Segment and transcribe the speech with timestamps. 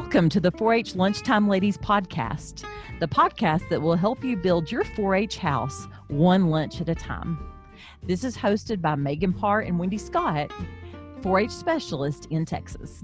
[0.00, 2.64] Welcome to the 4 H Lunchtime Ladies podcast,
[3.00, 6.94] the podcast that will help you build your 4 H house one lunch at a
[6.94, 7.36] time.
[8.04, 10.52] This is hosted by Megan Parr and Wendy Scott,
[11.22, 13.02] 4 H specialist in Texas.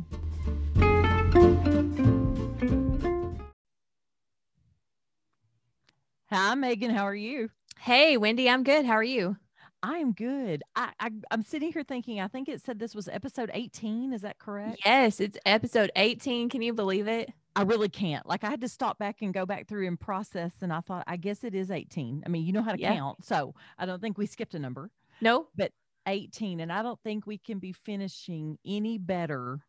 [6.30, 6.92] Hi, Megan.
[6.92, 7.50] How are you?
[7.77, 8.48] Hey, Wendy.
[8.48, 8.86] I'm good.
[8.86, 9.36] How are you?
[9.84, 10.62] I am good.
[10.74, 12.19] I, I am sitting here thinking.
[12.19, 14.15] I think it said this was episode 18.
[14.15, 14.80] Is that correct?
[14.83, 16.48] Yes, it's episode 18.
[16.48, 17.30] Can you believe it?
[17.55, 18.27] I really can't.
[18.27, 21.05] Like I had to stop back and go back through and process, and I thought,
[21.06, 22.23] I guess it is 18.
[22.25, 22.95] I mean, you know how to yeah.
[22.95, 24.91] count, so I don't think we skipped a number.
[25.20, 25.70] No, but
[26.06, 29.61] 18, and I don't think we can be finishing any better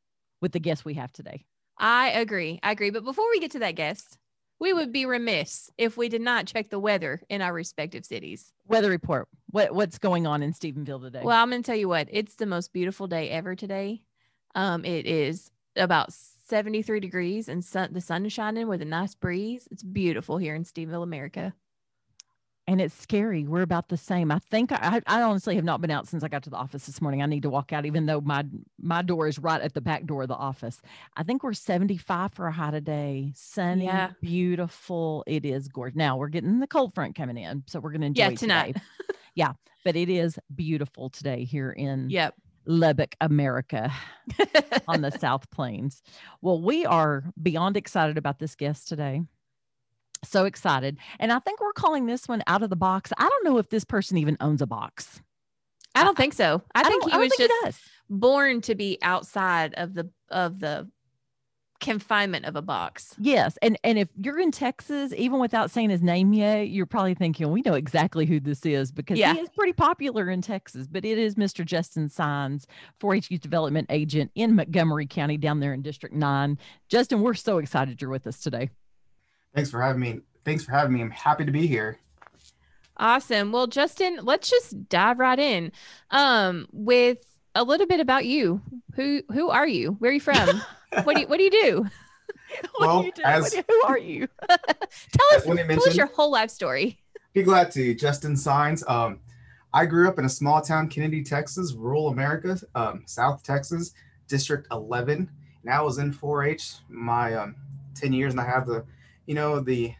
[0.41, 1.43] with the guest we have today.
[1.77, 2.61] I agree.
[2.63, 2.89] I agree.
[2.89, 4.17] But before we get to that guest,
[4.59, 8.53] we would be remiss if we did not check the weather in our respective cities.
[8.67, 9.27] Weather report.
[9.51, 11.21] What what's going on in Stephenville today?
[11.23, 12.07] Well, I'm going to tell you what.
[12.11, 14.03] It's the most beautiful day ever today.
[14.53, 19.15] Um, it is about 73 degrees and sun, the sun is shining with a nice
[19.15, 19.67] breeze.
[19.71, 21.53] It's beautiful here in Stephenville, America
[22.67, 23.45] and it's scary.
[23.45, 24.31] We're about the same.
[24.31, 26.85] I think I, I honestly have not been out since I got to the office
[26.85, 27.21] this morning.
[27.21, 28.45] I need to walk out, even though my
[28.81, 30.81] my door is right at the back door of the office.
[31.15, 33.31] I think we're 75 for a high today.
[33.35, 34.11] Sunny, yeah.
[34.21, 35.23] beautiful.
[35.27, 35.95] It is gorgeous.
[35.95, 38.77] Now we're getting the cold front coming in, so we're gonna enjoy yeah, tonight.
[39.35, 42.33] yeah, but it is beautiful today here in yep.
[42.65, 43.93] Lubbock, America,
[44.87, 46.01] on the South Plains.
[46.41, 49.21] Well, we are beyond excited about this guest today
[50.23, 50.97] so excited.
[51.19, 53.11] And I think we're calling this one out of the box.
[53.17, 55.21] I don't know if this person even owns a box.
[55.93, 56.61] I don't think so.
[56.73, 60.89] I, I think he was think just born to be outside of the of the
[61.79, 63.15] confinement of a box.
[63.19, 63.57] Yes.
[63.61, 67.51] And and if you're in Texas, even without saying his name yet, you're probably thinking,
[67.51, 69.33] we know exactly who this is because yeah.
[69.33, 70.87] he is pretty popular in Texas.
[70.87, 71.65] But it is Mr.
[71.65, 72.67] Justin Signs,
[72.99, 76.57] 4-H Youth Development Agent in Montgomery County down there in District 9.
[76.89, 78.69] Justin, we're so excited you're with us today.
[79.55, 80.19] Thanks for having me.
[80.43, 81.01] Thanks for having me.
[81.01, 81.97] I'm happy to be here.
[82.97, 83.51] Awesome.
[83.51, 85.71] Well, Justin, let's just dive right in
[86.11, 87.19] um, with
[87.55, 88.61] a little bit about you.
[88.95, 89.91] Who who are you?
[89.99, 90.61] Where are you from?
[91.03, 91.85] what do you what do you do?
[92.79, 93.23] well, do you do?
[93.23, 94.27] As, you, who are you?
[94.47, 94.57] tell
[95.33, 96.99] us, tell us your whole life story.
[97.33, 97.95] Be glad to.
[97.95, 98.83] Justin Signs.
[98.87, 99.19] Um,
[99.73, 103.91] I grew up in a small town, Kenedy, Texas, rural America, um, South Texas,
[104.29, 105.29] District 11.
[105.63, 107.55] And I was in 4-H my um,
[107.95, 108.85] 10 years, and I have the
[109.25, 109.93] you know the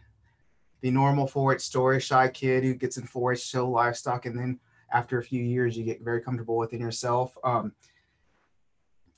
[0.82, 4.60] the normal 4-H story, shy kid who gets in 4-H show livestock, and then
[4.92, 7.36] after a few years, you get very comfortable within yourself.
[7.42, 7.72] Um,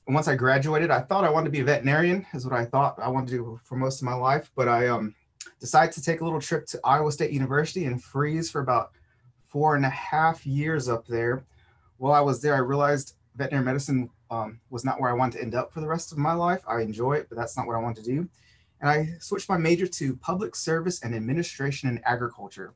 [0.07, 2.97] once I graduated, I thought I wanted to be a veterinarian, is what I thought
[2.99, 4.49] I wanted to do for most of my life.
[4.55, 5.13] But I um,
[5.59, 8.91] decided to take a little trip to Iowa State University and freeze for about
[9.47, 11.43] four and a half years up there.
[11.97, 15.43] While I was there, I realized veterinary medicine um, was not where I wanted to
[15.43, 16.63] end up for the rest of my life.
[16.67, 18.27] I enjoy it, but that's not what I want to do
[18.81, 22.73] and I switched my major to public service and administration and agriculture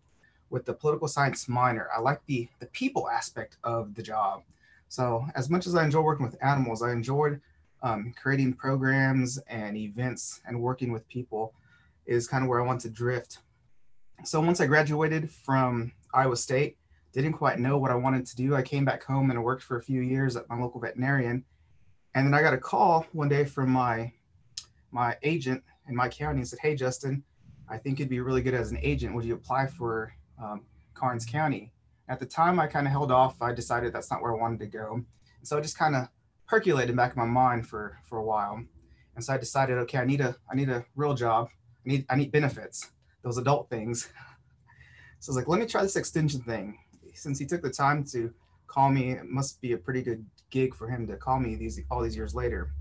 [0.50, 1.90] with the political science minor.
[1.96, 4.44] I like the, the people aspect of the job.
[4.90, 7.42] So as much as I enjoy working with animals, I enjoyed
[7.82, 11.54] um, creating programs and events and working with people
[12.06, 13.40] is kind of where I want to drift.
[14.24, 16.78] So once I graduated from Iowa State,
[17.14, 18.56] didn't quite know what I wanted to do.
[18.56, 21.44] I came back home and worked for a few years at my local veterinarian.
[22.16, 24.12] And then I got a call one day from my
[24.92, 27.24] my agent in my county and said, Hey, Justin,
[27.70, 29.16] I think you'd be really good as an agent.
[29.16, 31.72] Would you apply for um, Karnes County?
[32.10, 33.42] At the time, I kind of held off.
[33.42, 34.94] I decided that's not where I wanted to go.
[34.94, 36.08] And so I just kind of
[36.48, 38.64] percolated back in my mind for, for a while.
[39.16, 41.50] And so I decided, okay, I need a, I need a real job.
[41.86, 42.92] I need, I need benefits,
[43.24, 44.04] those adult things.
[45.20, 46.78] so I was like, let me try this extension thing.
[47.14, 48.34] Since he took the time to
[48.68, 51.80] call me, it must be a pretty good gig for him to call me these,
[51.92, 52.74] all these years later.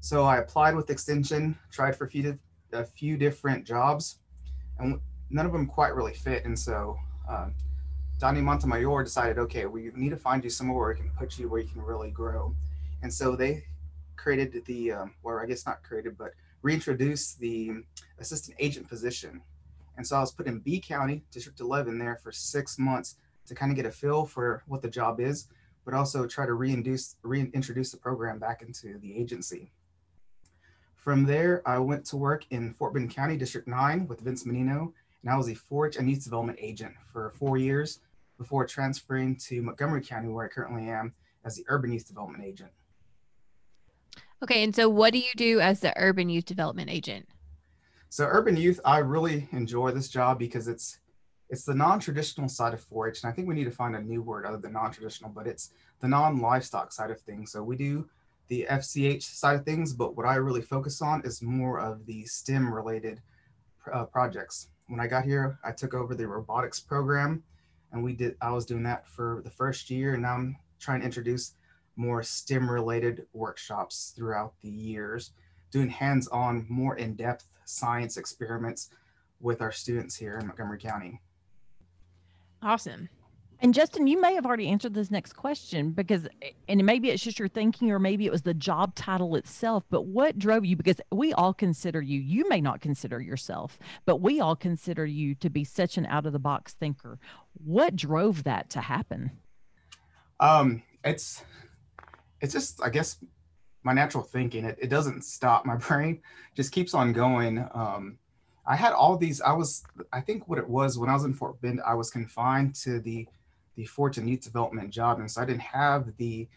[0.00, 2.38] So I applied with extension, tried for a few,
[2.72, 4.18] a few different jobs,
[4.78, 5.00] and
[5.30, 6.44] none of them quite really fit.
[6.44, 6.96] And so
[7.28, 7.48] uh,
[8.18, 11.48] Donnie Montemayor decided, okay, we need to find you somewhere where we can put you
[11.48, 12.54] where you can really grow.
[13.02, 13.64] And so they
[14.16, 16.32] created the, um, or I guess not created, but
[16.62, 17.72] reintroduced the
[18.18, 19.40] assistant agent position.
[19.96, 23.54] And so I was put in Bee County, District 11 there for six months to
[23.54, 25.48] kind of get a feel for what the job is,
[25.84, 29.70] but also try to reintroduce, reintroduce the program back into the agency.
[31.08, 34.92] From there, I went to work in Fort Bend County, District 9 with Vince Menino,
[35.22, 38.00] and I was a 4-H and youth development agent for four years
[38.36, 41.14] before transferring to Montgomery County, where I currently am
[41.46, 42.70] as the urban youth development agent.
[44.42, 47.26] Okay, and so what do you do as the urban youth development agent?
[48.10, 50.98] So urban youth, I really enjoy this job because it's
[51.48, 54.20] it's the non-traditional side of 4-H, and I think we need to find a new
[54.20, 55.70] word other than non-traditional, but it's
[56.00, 57.50] the non-livestock side of things.
[57.50, 58.06] So we do
[58.48, 62.24] the FCH side of things, but what I really focus on is more of the
[62.24, 63.20] STEM related
[63.92, 64.68] uh, projects.
[64.88, 67.42] When I got here, I took over the robotics program
[67.92, 71.00] and we did, I was doing that for the first year and now I'm trying
[71.00, 71.54] to introduce
[71.96, 75.32] more STEM related workshops throughout the years,
[75.70, 78.90] doing hands-on, more in-depth science experiments
[79.40, 81.20] with our students here in Montgomery County.
[82.62, 83.08] Awesome.
[83.60, 86.28] And Justin, you may have already answered this next question because,
[86.68, 89.82] and maybe it's just your thinking, or maybe it was the job title itself.
[89.90, 90.76] But what drove you?
[90.76, 95.34] Because we all consider you, you may not consider yourself, but we all consider you
[95.36, 97.18] to be such an out of the box thinker.
[97.64, 99.32] What drove that to happen?
[100.38, 101.42] Um, it's,
[102.40, 103.16] it's just, I guess,
[103.82, 104.64] my natural thinking.
[104.64, 105.66] It, it doesn't stop.
[105.66, 106.22] My brain
[106.54, 107.66] just keeps on going.
[107.74, 108.18] Um,
[108.68, 109.40] I had all these.
[109.40, 109.82] I was,
[110.12, 111.80] I think, what it was when I was in Fort Bend.
[111.84, 113.26] I was confined to the
[113.78, 116.48] the Fulton Youth Development job, and so I didn't have the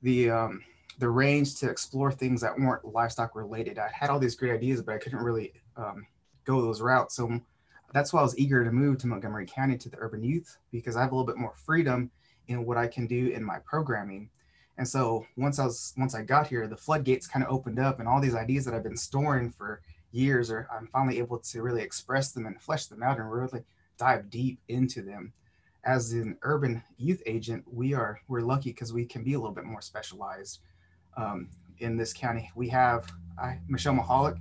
[0.00, 0.64] the um,
[0.98, 3.78] the range to explore things that weren't livestock related.
[3.78, 6.06] I had all these great ideas, but I couldn't really um,
[6.46, 7.14] go those routes.
[7.14, 7.38] So
[7.92, 10.96] that's why I was eager to move to Montgomery County to the urban youth because
[10.96, 12.10] I have a little bit more freedom
[12.46, 14.30] in what I can do in my programming.
[14.78, 18.00] And so once I was once I got here, the floodgates kind of opened up,
[18.00, 21.62] and all these ideas that I've been storing for years, are I'm finally able to
[21.62, 23.62] really express them and flesh them out and really
[23.98, 25.34] dive deep into them
[25.84, 29.54] as an urban youth agent, we are we're lucky because we can be a little
[29.54, 30.60] bit more specialized
[31.16, 31.48] um,
[31.78, 32.50] in this county.
[32.54, 33.10] We have
[33.40, 34.38] I, Michelle Mahalik.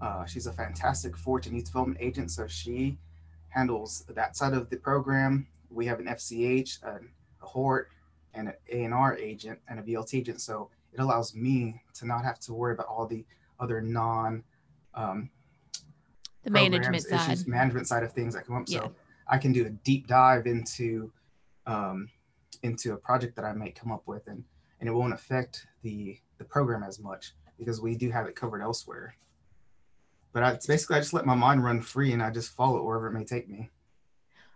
[0.00, 2.98] Uh, she's a fantastic Fulton Youth Development agent, so she
[3.48, 5.46] handles that side of the program.
[5.70, 7.00] We have an FCH, a,
[7.42, 7.88] a HORT,
[8.34, 8.54] and an
[8.92, 10.40] A&R agent and a VLT agent.
[10.40, 13.24] So it allows me to not have to worry about all the
[13.60, 14.44] other non
[14.94, 15.30] um,
[16.44, 18.64] the management issues, side, management side of things that come up.
[18.66, 18.80] Yeah.
[18.80, 18.94] So
[19.28, 21.12] I can do a deep dive into
[21.66, 22.08] um,
[22.62, 24.42] into a project that I may come up with, and
[24.80, 28.62] and it won't affect the the program as much because we do have it covered
[28.62, 29.14] elsewhere.
[30.32, 32.78] But I, it's basically I just let my mind run free and I just follow
[32.78, 33.70] it wherever it may take me.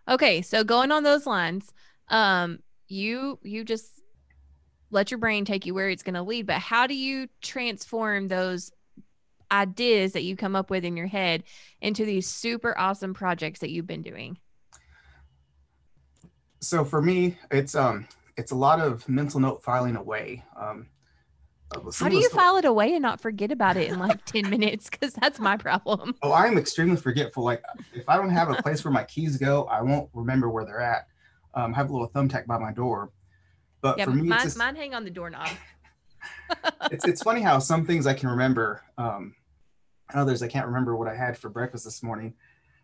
[0.09, 1.73] Okay, so going on those lines,
[2.09, 4.01] um, you you just
[4.91, 6.47] let your brain take you where it's going to lead.
[6.47, 8.71] But how do you transform those
[9.51, 11.45] ideas that you come up with in your head
[11.81, 14.39] into these super awesome projects that you've been doing?
[16.63, 18.07] So for me, it's um
[18.37, 20.43] it's a lot of mental note filing away.
[20.59, 20.87] Um,
[21.75, 24.49] uh, How do you file it away and not forget about it in like 10
[24.49, 24.89] minutes?
[24.89, 26.15] Because that's my problem.
[26.23, 27.45] Oh, I am extremely forgetful.
[27.45, 27.63] Like
[27.93, 30.81] if I don't have a place where my keys go, I won't remember where they're
[30.81, 31.09] at.
[31.55, 33.11] Um, I have a little thumbtack by my door.
[33.83, 35.49] But Yeah, for me, mine, just, mine hang on the doorknob.
[36.93, 39.35] it's it's funny how some things I can remember, um,
[40.11, 42.35] and others I can't remember what I had for breakfast this morning.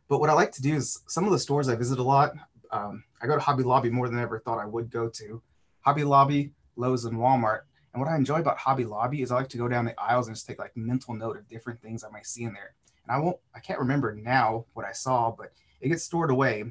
[0.08, 2.32] But what I like to do is some of the stores I visit a lot.
[2.70, 5.43] Um, I go to Hobby Lobby more than I ever thought I would go to.
[5.81, 7.62] Hobby Lobby, Lowe's, and Walmart.
[7.93, 10.26] And what I enjoy about Hobby Lobby is I like to go down the aisles
[10.26, 12.75] and just take like mental note of different things I might see in there.
[13.05, 16.70] And I won't, I can't remember now what I saw, but it gets stored away.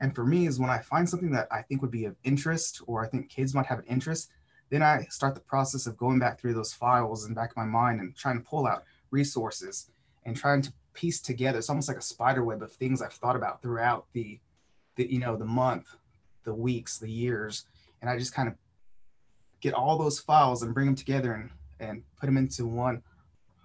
[0.00, 2.82] And for me is when I find something that I think would be of interest
[2.86, 4.30] or I think kids might have an interest,
[4.68, 7.64] then I start the process of going back through those files in back of my
[7.64, 9.90] mind and trying to pull out resources
[10.24, 11.58] and trying to piece together.
[11.58, 14.40] It's almost like a spider web of things I've thought about throughout the,
[14.96, 15.86] the you know, the month,
[16.44, 17.66] the weeks, the years,
[18.00, 18.54] and I just kind of
[19.60, 23.02] get all those files and bring them together and and put them into one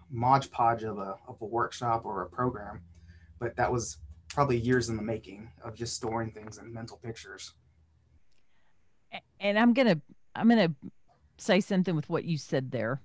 [0.10, 2.82] modge podge of a of a workshop or a program.
[3.40, 3.98] But that was
[4.30, 7.54] probably years in the making of just storing things in mental pictures.
[9.40, 10.00] And I'm gonna
[10.36, 10.74] I'm gonna
[11.38, 13.02] say something with what you said there.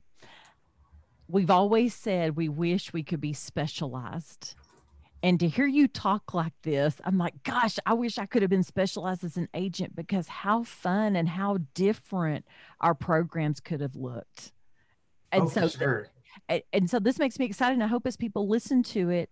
[1.28, 4.54] We've always said we wish we could be specialized.
[5.22, 8.50] And to hear you talk like this, I'm like, gosh, I wish I could have
[8.50, 12.44] been specialized as an agent because how fun and how different
[12.80, 14.52] our programs could have looked.
[15.32, 16.08] And oh, so sure.
[16.72, 17.74] and so this makes me excited.
[17.74, 19.30] And I hope as people listen to it,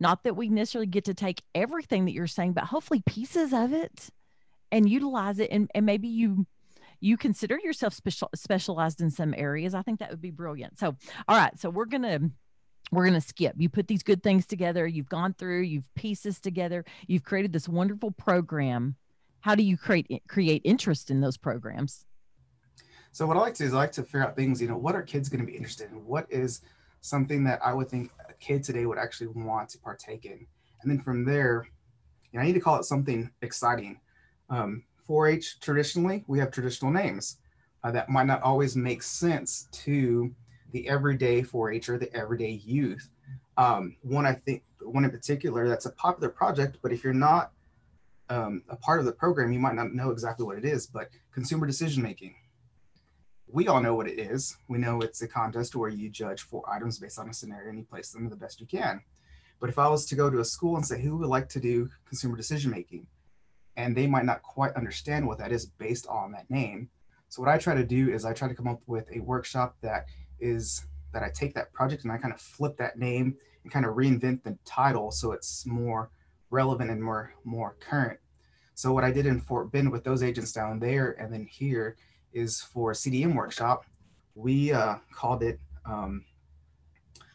[0.00, 3.72] not that we necessarily get to take everything that you're saying, but hopefully pieces of
[3.72, 4.10] it
[4.70, 5.50] and utilize it.
[5.50, 6.46] And, and maybe you
[7.00, 9.74] you consider yourself special specialized in some areas.
[9.74, 10.78] I think that would be brilliant.
[10.78, 10.96] So
[11.28, 11.58] all right.
[11.58, 12.30] So we're gonna
[12.90, 13.54] we're gonna skip.
[13.56, 17.68] You put these good things together, you've gone through, you've pieces together, you've created this
[17.68, 18.96] wonderful program.
[19.40, 22.04] How do you create create interest in those programs?
[23.12, 24.76] So what I like to do is I like to figure out things, you know,
[24.76, 26.04] what are kids going to be interested in?
[26.04, 26.60] What is
[27.00, 30.46] something that I would think a kid today would actually want to partake in?
[30.82, 31.66] And then from there,
[32.30, 33.98] you know, I need to call it something exciting.
[34.50, 37.38] Um, 4-H traditionally, we have traditional names
[37.82, 40.32] uh, that might not always make sense to
[40.72, 43.08] the everyday 4-H or the everyday youth.
[43.56, 47.52] Um, one I think, one in particular, that's a popular project, but if you're not
[48.30, 50.86] um, a part of the program, you might not know exactly what it is.
[50.86, 52.34] But consumer decision making.
[53.50, 54.56] we all know what it is.
[54.68, 57.78] We know it's a contest where you judge four items based on a scenario and
[57.78, 59.00] you place them the best you can.
[59.60, 61.60] But if I was to go to a school and say, who would like to
[61.60, 63.06] do consumer decision making?
[63.76, 66.90] And they might not quite understand what that is based on that name.
[67.28, 69.76] So what I try to do is I try to come up with a workshop
[69.82, 70.06] that
[70.40, 73.86] is that I take that project and I kind of flip that name and kind
[73.86, 76.10] of reinvent the title so it's more
[76.50, 78.18] relevant and more more current.
[78.74, 81.96] So what I did in Fort Bend with those agents down there and then here
[82.32, 83.84] is for CDM workshop.
[84.34, 86.24] We uh, called it um,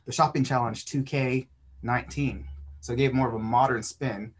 [0.06, 2.46] the Shopping Challenge 2K19.
[2.82, 4.34] So it gave more of a modern spin.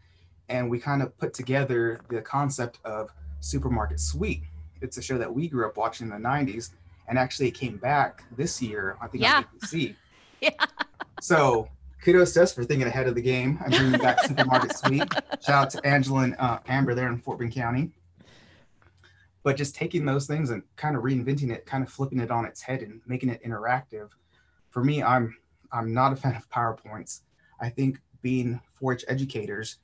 [0.48, 4.44] And we kind of put together the concept of Supermarket Sweep.
[4.82, 6.70] It's a show that we grew up watching in the 90s.
[7.08, 9.38] And actually, it came back this year, I think Yeah.
[9.38, 9.94] on ABC.
[10.40, 10.50] Yeah.
[11.22, 11.68] So
[12.02, 15.10] kudos to us for thinking ahead of the game and bringing back Supermarket Sweep.
[15.42, 17.90] Shout out to Angela and uh, Amber there in Fort Bend County.
[19.42, 22.44] But just taking those things and kind of reinventing it, kind of flipping it on
[22.44, 24.10] its head and making it interactive.
[24.70, 25.34] For me, I'm
[25.72, 27.20] I'm not a fan of PowerPoints.
[27.60, 29.78] I think being 4-H educators,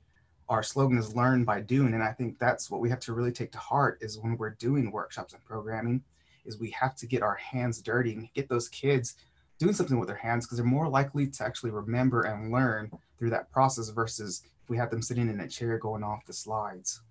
[0.48, 1.94] our slogan is learn by doing.
[1.94, 4.50] And I think that's what we have to really take to heart is when we're
[4.50, 6.02] doing workshops and programming,
[6.44, 9.14] is we have to get our hands dirty and get those kids
[9.58, 13.30] doing something with their hands because they're more likely to actually remember and learn through
[13.30, 17.02] that process versus if we have them sitting in a chair going off the slides.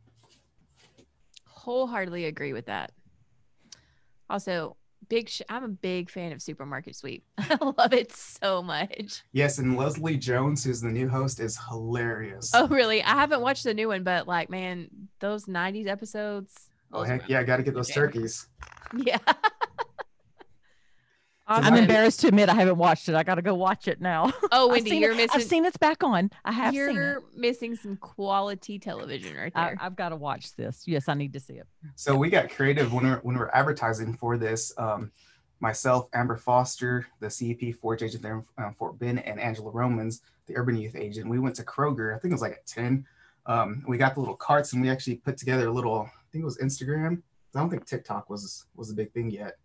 [1.46, 2.92] Wholeheartedly agree with that.
[4.30, 5.30] Also, big.
[5.30, 7.24] Sh- I'm a big fan of Supermarket Sweep.
[7.38, 9.24] I love it so much.
[9.32, 12.52] Yes, and Leslie Jones, who's the new host, is hilarious.
[12.54, 13.04] Oh, really?
[13.04, 14.88] I haven't watched the new one, but like, man,
[15.20, 16.69] those '90s episodes.
[16.92, 18.48] Oh, heck yeah, I got to get those turkeys.
[18.96, 19.18] Yeah.
[21.52, 21.76] I'm Awesome.
[21.78, 23.16] embarrassed to admit I haven't watched it.
[23.16, 24.32] I got to go watch it now.
[24.52, 25.18] Oh, I've Wendy, seen you're it.
[25.18, 25.42] missing.
[25.42, 26.30] I've seen it's back on.
[26.46, 29.78] I have you're missing some quality television right I, there.
[29.82, 30.84] I've got to watch this.
[30.86, 31.66] Yes, I need to see it.
[31.96, 34.72] So we got creative when we're when we're advertising for this.
[34.78, 35.12] Um,
[35.60, 40.22] myself, Amber Foster, the CEP 4-H agent there in uh, Fort Bend, and Angela Romans,
[40.46, 41.28] the urban youth agent.
[41.28, 42.16] We went to Kroger.
[42.16, 43.06] I think it was like at 10.
[43.48, 46.08] Um, we got the little carts and we actually put together a little.
[46.32, 47.22] Think it was Instagram.
[47.56, 49.58] I don't think TikTok was was a big thing yet.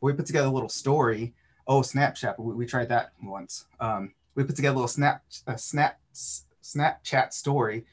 [0.00, 1.34] We put together a little story.
[1.66, 2.38] Oh, Snapchat.
[2.38, 3.66] We, we tried that once.
[3.78, 6.00] Um, we put together a little snap a snap
[6.62, 7.84] Snapchat story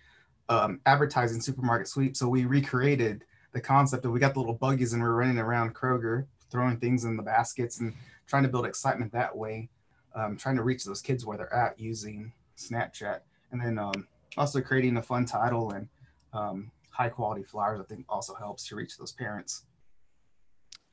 [0.49, 2.15] um, advertising supermarket sweep.
[2.15, 5.75] So we recreated the concept of we got the little buggies and we're running around
[5.75, 7.93] Kroger, throwing things in the baskets and
[8.27, 9.69] trying to build excitement that way,
[10.13, 13.21] um, trying to reach those kids where they're at using Snapchat.
[13.51, 15.87] And then um, also creating a fun title and
[16.33, 19.65] um, high quality flyers, I think also helps to reach those parents.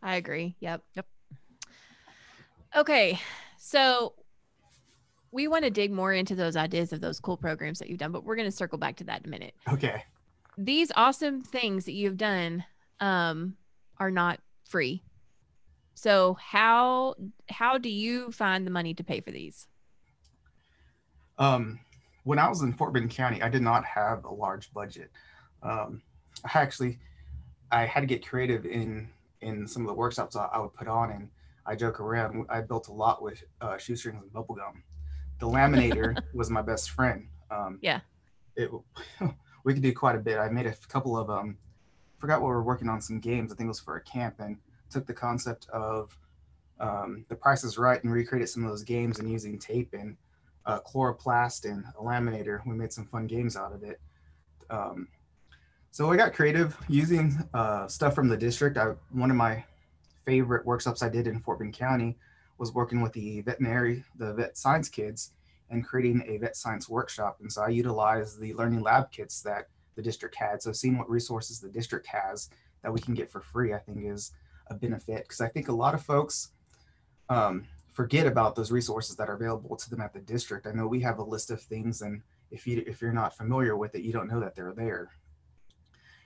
[0.03, 0.57] I agree.
[0.61, 0.83] Yep.
[0.95, 1.07] Yep.
[2.77, 3.21] Okay.
[3.57, 4.15] So
[5.31, 8.11] we want to dig more into those ideas of those cool programs that you've done,
[8.11, 9.55] but we're going to circle back to that in a minute.
[9.73, 10.05] Okay.
[10.59, 12.65] These awesome things that you've done
[13.01, 13.57] um,
[13.99, 15.05] are not free.
[15.95, 17.15] So how
[17.49, 19.69] how do you find the money to pay for these?
[21.39, 21.79] Um,
[22.25, 25.11] when I was in Fort Bend County, I did not have a large budget.
[25.63, 26.03] Um,
[26.45, 26.99] I actually,
[27.71, 29.09] I had to get creative in
[29.41, 31.29] in some of the workshops I, I would put on, and
[31.67, 32.47] I joke around.
[32.49, 34.83] I built a lot with uh, shoestrings and bubble gum.
[35.41, 37.27] The laminator was my best friend.
[37.51, 38.01] Um, Yeah.
[38.57, 38.71] It,
[39.65, 40.39] we could do quite a bit.
[40.39, 41.57] I made a couple of um,
[42.19, 43.53] forgot what we were working on some games.
[43.53, 44.57] I think it was for a camp, and
[44.91, 46.17] took the concept of
[46.79, 50.17] um, the Price is Right and recreated some of those games and using tape and
[50.67, 52.61] uh, coroplast and a laminator.
[52.67, 54.01] We made some fun games out of it.
[54.71, 55.09] Um,
[55.93, 58.79] so I got creative using uh, stuff from the district.
[58.79, 59.63] I, one of my
[60.25, 62.17] favorite workshops I did in Fort Bend County
[62.57, 65.33] was working with the veterinary, the vet science kids,
[65.69, 67.37] and creating a vet science workshop.
[67.43, 70.63] And so I utilized the learning lab kits that the district had.
[70.63, 72.49] So seeing what resources the district has
[72.83, 74.33] that we can get for free, I think is
[74.69, 76.53] a benefit because I think a lot of folks
[77.29, 80.67] um, forget about those resources that are available to them at the district.
[80.67, 83.77] I know we have a list of things, and if you if you're not familiar
[83.77, 85.11] with it, you don't know that they're there.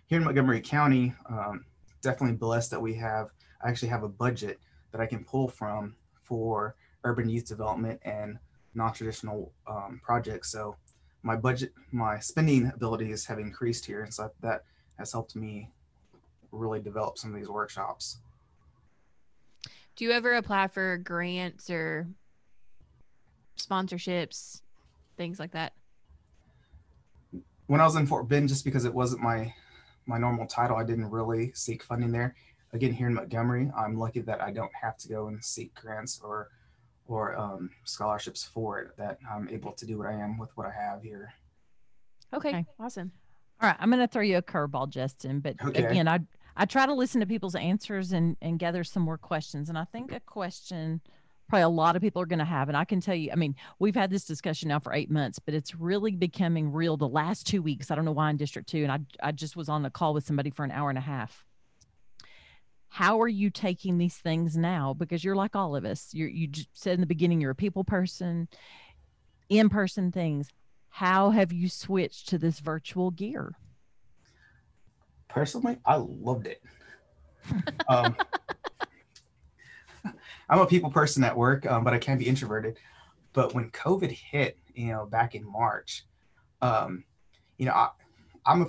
[0.06, 1.64] Here in Montgomery County, um,
[2.00, 3.30] definitely blessed that we have.
[3.62, 4.60] I actually have a budget
[4.92, 8.38] that I can pull from for urban youth development and
[8.74, 10.50] non-traditional um, projects.
[10.52, 10.76] So
[11.22, 14.62] my budget, my spending abilities have increased here, and so that
[14.98, 15.70] has helped me
[16.52, 18.18] really develop some of these workshops.
[19.96, 22.06] Do you ever apply for grants or
[23.58, 24.60] sponsorships,
[25.16, 25.72] things like that?
[27.66, 29.52] when I was in Fort Bend, just because it wasn't my
[30.06, 32.34] my normal title, I didn't really seek funding there.
[32.72, 36.20] Again, here in Montgomery, I'm lucky that I don't have to go and seek grants
[36.22, 36.48] or
[37.08, 38.96] or um, scholarships for it.
[38.96, 41.32] That I'm able to do what I am with what I have here.
[42.34, 42.66] Okay, Okay.
[42.80, 43.12] awesome.
[43.60, 45.40] All right, I'm going to throw you a curveball, Justin.
[45.40, 45.84] But Okay.
[45.84, 46.20] again, I
[46.56, 49.68] I try to listen to people's answers and and gather some more questions.
[49.68, 51.00] And I think a question
[51.48, 53.36] probably a lot of people are going to have and i can tell you i
[53.36, 57.08] mean we've had this discussion now for eight months but it's really becoming real the
[57.08, 59.68] last two weeks i don't know why in district two and i, I just was
[59.68, 61.44] on a call with somebody for an hour and a half.
[62.88, 64.94] How are you taking these things now?
[64.94, 67.84] Because you're like all of us you you said in the beginning you're a people
[67.84, 68.48] person
[69.48, 70.48] in person things.
[70.88, 73.54] How have you switched to this virtual gear?
[75.28, 76.62] Personally i loved it.
[77.88, 78.16] Um,
[80.48, 82.76] i'm a people person at work um, but i can be introverted
[83.32, 86.04] but when covid hit you know back in march
[86.62, 87.04] um,
[87.58, 87.90] you know I,
[88.44, 88.66] i'm a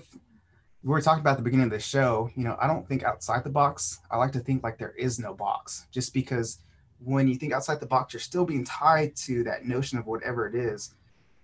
[0.87, 3.03] we were talking about at the beginning of the show, you know, I don't think
[3.03, 3.99] outside the box.
[4.09, 6.59] I like to think like there is no box, just because
[7.03, 10.47] when you think outside the box, you're still being tied to that notion of whatever
[10.47, 10.93] it is.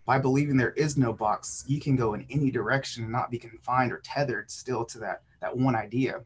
[0.05, 3.38] By believing there is no box, you can go in any direction and not be
[3.38, 6.21] confined or tethered still to that that one idea.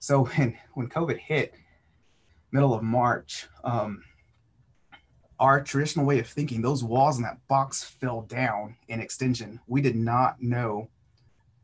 [0.00, 1.54] So when when COVID hit,
[2.52, 4.04] middle of March, um,
[5.40, 9.58] our traditional way of thinking, those walls in that box fell down in extension.
[9.66, 10.88] We did not know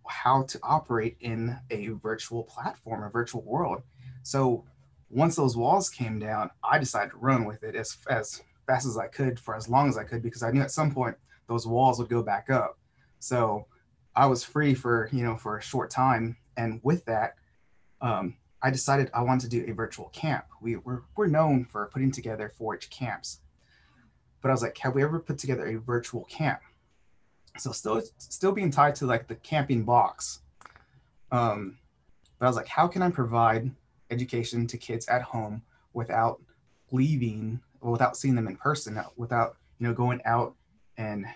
[0.09, 3.83] how to operate in a virtual platform, a virtual world.
[4.23, 4.64] So
[5.11, 8.99] once those walls came down, I decided to run with it as, as fast as
[8.99, 11.16] I could for as long as I could because I knew at some point
[11.47, 12.78] those walls would go back up.
[13.21, 13.66] So
[14.16, 16.37] I was free for, you know, for a short time.
[16.57, 17.35] And with that,
[18.00, 20.45] um, I decided I wanted to do a virtual camp.
[20.61, 23.41] We, we're, we're known for putting together 4-H camps.
[24.41, 26.61] But I was like, have we ever put together a virtual camp?
[27.59, 30.41] so still still being tied to like the camping box
[31.33, 31.77] um
[32.38, 33.71] but i was like how can i provide
[34.11, 35.62] education to kids at home
[35.93, 36.41] without
[36.91, 40.55] leaving or without seeing them in person without you know going out
[40.97, 41.27] and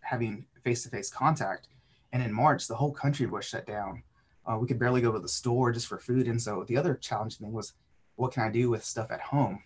[0.00, 1.68] having face-to-face contact
[2.12, 4.02] and in march the whole country was shut down
[4.50, 6.94] uh, we could barely go to the store just for food and so the other
[6.94, 7.74] challenging thing was
[8.16, 9.62] what can i do with stuff at home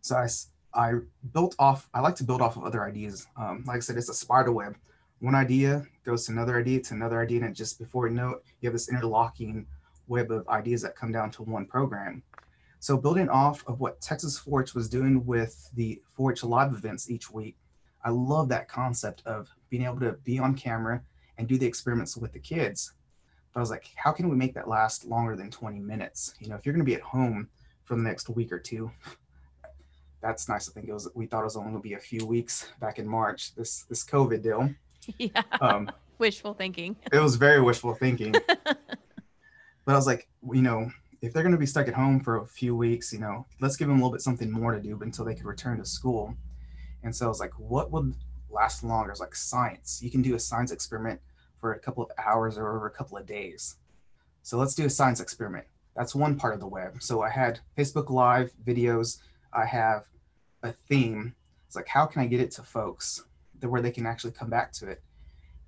[0.00, 0.28] so i
[0.74, 0.92] I
[1.32, 3.26] built off, I like to build off of other ideas.
[3.36, 4.76] Um, like I said, it's a spider web.
[5.20, 7.44] One idea goes to another idea to another idea.
[7.44, 9.66] And just before you know it, you have this interlocking
[10.06, 12.22] web of ideas that come down to one program.
[12.80, 17.30] So building off of what Texas 4-H was doing with the 4-H live events each
[17.30, 17.56] week,
[18.04, 21.02] I love that concept of being able to be on camera
[21.38, 22.92] and do the experiments with the kids.
[23.58, 26.34] I was like, how can we make that last longer than 20 minutes?
[26.40, 27.48] You know, if you're going to be at home
[27.84, 28.90] for the next week or two,
[30.20, 30.68] that's nice.
[30.68, 32.98] I think it was we thought it was only gonna be a few weeks back
[32.98, 33.54] in March.
[33.54, 34.70] This this COVID deal.
[35.16, 35.42] Yeah.
[35.62, 36.96] Um, wishful thinking.
[37.12, 38.32] It was very wishful thinking.
[38.32, 38.76] but
[39.86, 40.90] I was like, you know,
[41.22, 43.88] if they're gonna be stuck at home for a few weeks, you know, let's give
[43.88, 46.34] them a little bit something more to do until they could return to school.
[47.04, 48.14] And so I was like, what would
[48.50, 49.10] last longer?
[49.12, 50.02] It's like science.
[50.02, 51.20] You can do a science experiment
[51.60, 53.76] for a couple of hours or over a couple of days.
[54.42, 55.66] So let's do a science experiment.
[55.96, 57.02] That's one part of the web.
[57.02, 59.18] So I had Facebook Live videos
[59.52, 60.04] I have
[60.62, 61.34] a theme.
[61.66, 63.24] It's like, how can I get it to folks
[63.60, 65.02] that where they can actually come back to it?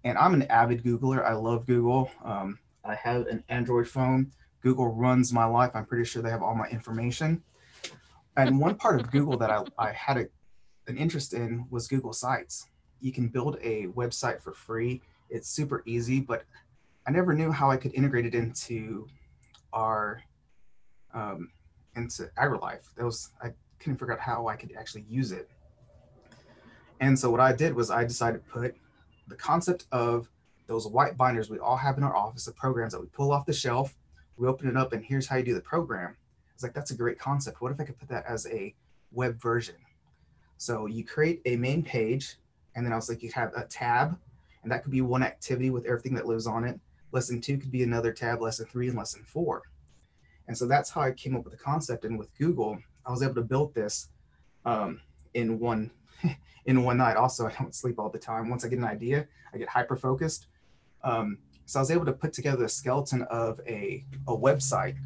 [0.04, 1.24] And I'm an avid Googler.
[1.24, 2.10] I love Google.
[2.24, 4.32] Um, I have an Android phone.
[4.62, 5.72] Google runs my life.
[5.74, 7.42] I'm pretty sure they have all my information.
[8.36, 10.26] And one part of Google that I, I had a,
[10.86, 12.68] an interest in was Google Sites.
[13.00, 15.02] You can build a website for free.
[15.30, 16.44] It's super easy, but
[17.06, 19.06] I never knew how I could integrate it into
[19.72, 20.22] our
[21.14, 21.50] um,
[21.96, 22.94] into AgriLife.
[22.96, 25.48] That was I couldn't figure out how I could actually use it.
[27.00, 28.74] And so what I did was I decided to put
[29.28, 30.28] the concept of
[30.66, 33.46] those white binders we all have in our office the programs that we pull off
[33.46, 33.96] the shelf,
[34.36, 36.16] we open it up, and here's how you do the program.
[36.54, 37.60] It's like, that's a great concept.
[37.60, 38.74] What if I could put that as a
[39.12, 39.76] web version?
[40.58, 42.36] So you create a main page,
[42.76, 44.18] and then I was like, you have a tab,
[44.62, 46.78] and that could be one activity with everything that lives on it.
[47.12, 49.62] Lesson two could be another tab, lesson three, and lesson four.
[50.46, 52.04] And so that's how I came up with the concept.
[52.04, 54.08] And with Google, I was able to build this
[54.64, 55.00] um,
[55.34, 55.90] in one
[56.66, 57.16] in one night.
[57.16, 58.48] Also, I don't sleep all the time.
[58.48, 60.46] Once I get an idea, I get hyper focused.
[61.02, 64.96] Um, so I was able to put together a skeleton of a, a website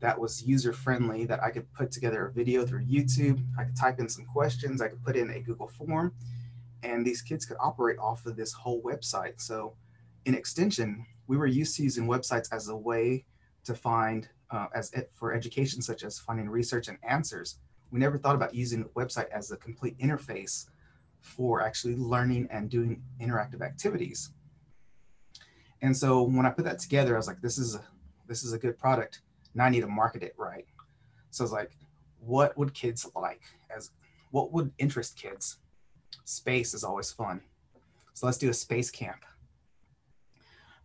[0.00, 3.42] that was user friendly that I could put together a video through YouTube.
[3.58, 4.82] I could type in some questions.
[4.82, 6.12] I could put in a Google form
[6.82, 9.40] and these kids could operate off of this whole website.
[9.40, 9.74] So
[10.24, 13.24] in extension, we were used to using websites as a way
[13.64, 17.58] to find uh, as for education, such as finding research and answers.
[17.90, 20.66] We never thought about using website as a complete interface
[21.20, 24.30] for actually learning and doing interactive activities.
[25.80, 27.82] And so when I put that together, I was like, this is a,
[28.28, 29.22] this is a good product.
[29.54, 30.66] Now I need to market it right.
[31.30, 31.76] So I was like,
[32.18, 33.42] what would kids like?
[33.74, 33.90] As
[34.30, 35.58] what would interest kids?
[36.24, 37.40] Space is always fun.
[38.14, 39.24] So let's do a space camp.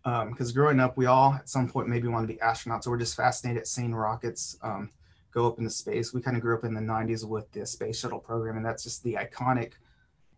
[0.04, 2.98] because growing up, we all at some point maybe want to be astronauts, or we're
[2.98, 4.90] just fascinated at seeing rockets um,
[5.32, 6.14] go up into space.
[6.14, 8.84] We kind of grew up in the 90s with the space shuttle program, and that's
[8.84, 9.74] just the iconic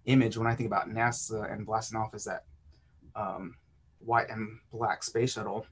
[0.05, 2.45] image when I think about NASA and blasting off is that
[3.15, 3.55] um,
[3.99, 5.65] white and black space shuttle.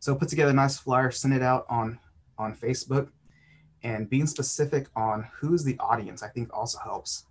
[0.00, 1.98] So put together a nice flyer, send it out on
[2.36, 3.08] on Facebook,
[3.82, 7.26] and being specific on who's the audience, I think also helps.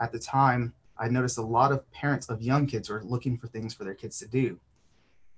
[0.00, 3.48] At the time, I noticed a lot of parents of young kids were looking for
[3.48, 4.58] things for their kids to do.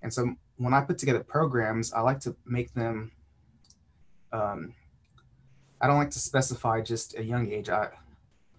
[0.03, 3.13] And so when I put together programs, I like to make them,
[4.33, 4.75] um,
[5.81, 7.69] I don't like to specify just a young age.
[7.69, 7.89] I,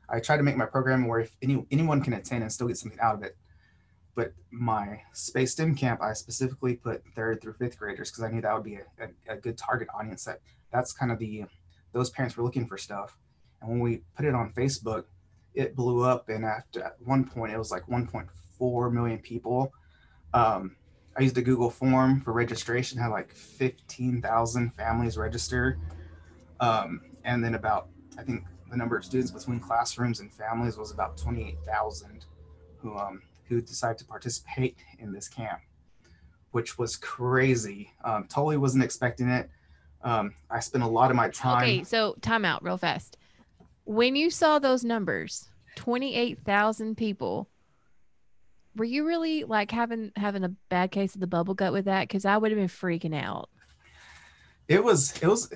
[0.10, 2.78] I try to make my program where if any, anyone can attend and still get
[2.78, 3.38] something out of it.
[4.16, 8.42] But my Space STEM camp, I specifically put third through fifth graders because I knew
[8.42, 10.26] that would be a, a, a good target audience.
[10.26, 10.40] That
[10.72, 11.46] that's kind of the
[11.94, 13.16] those parents were looking for stuff.
[13.62, 15.06] And when we put it on Facebook,
[15.58, 16.30] it blew up.
[16.30, 19.74] And after at one point, it was like 1.4 million people.
[20.34, 20.76] Um,
[21.18, 25.80] I used a Google form for registration, had like 15,000 families register.
[26.60, 27.88] Um, and then about,
[28.20, 32.26] I think the number of students between classrooms and families was about 28,000
[32.78, 35.60] who, um, who decided to participate in this camp,
[36.52, 37.92] which was crazy.
[38.04, 39.50] Um, totally wasn't expecting it.
[40.04, 41.64] Um, I spent a lot of my time.
[41.64, 43.18] Okay, so time out real fast.
[43.88, 45.48] When you saw those numbers,
[45.78, 47.48] 28,000 people,
[48.76, 52.02] were you really like having having a bad case of the bubble gut with that?
[52.02, 53.50] Because I would have been freaking out.
[54.68, 55.50] It was it was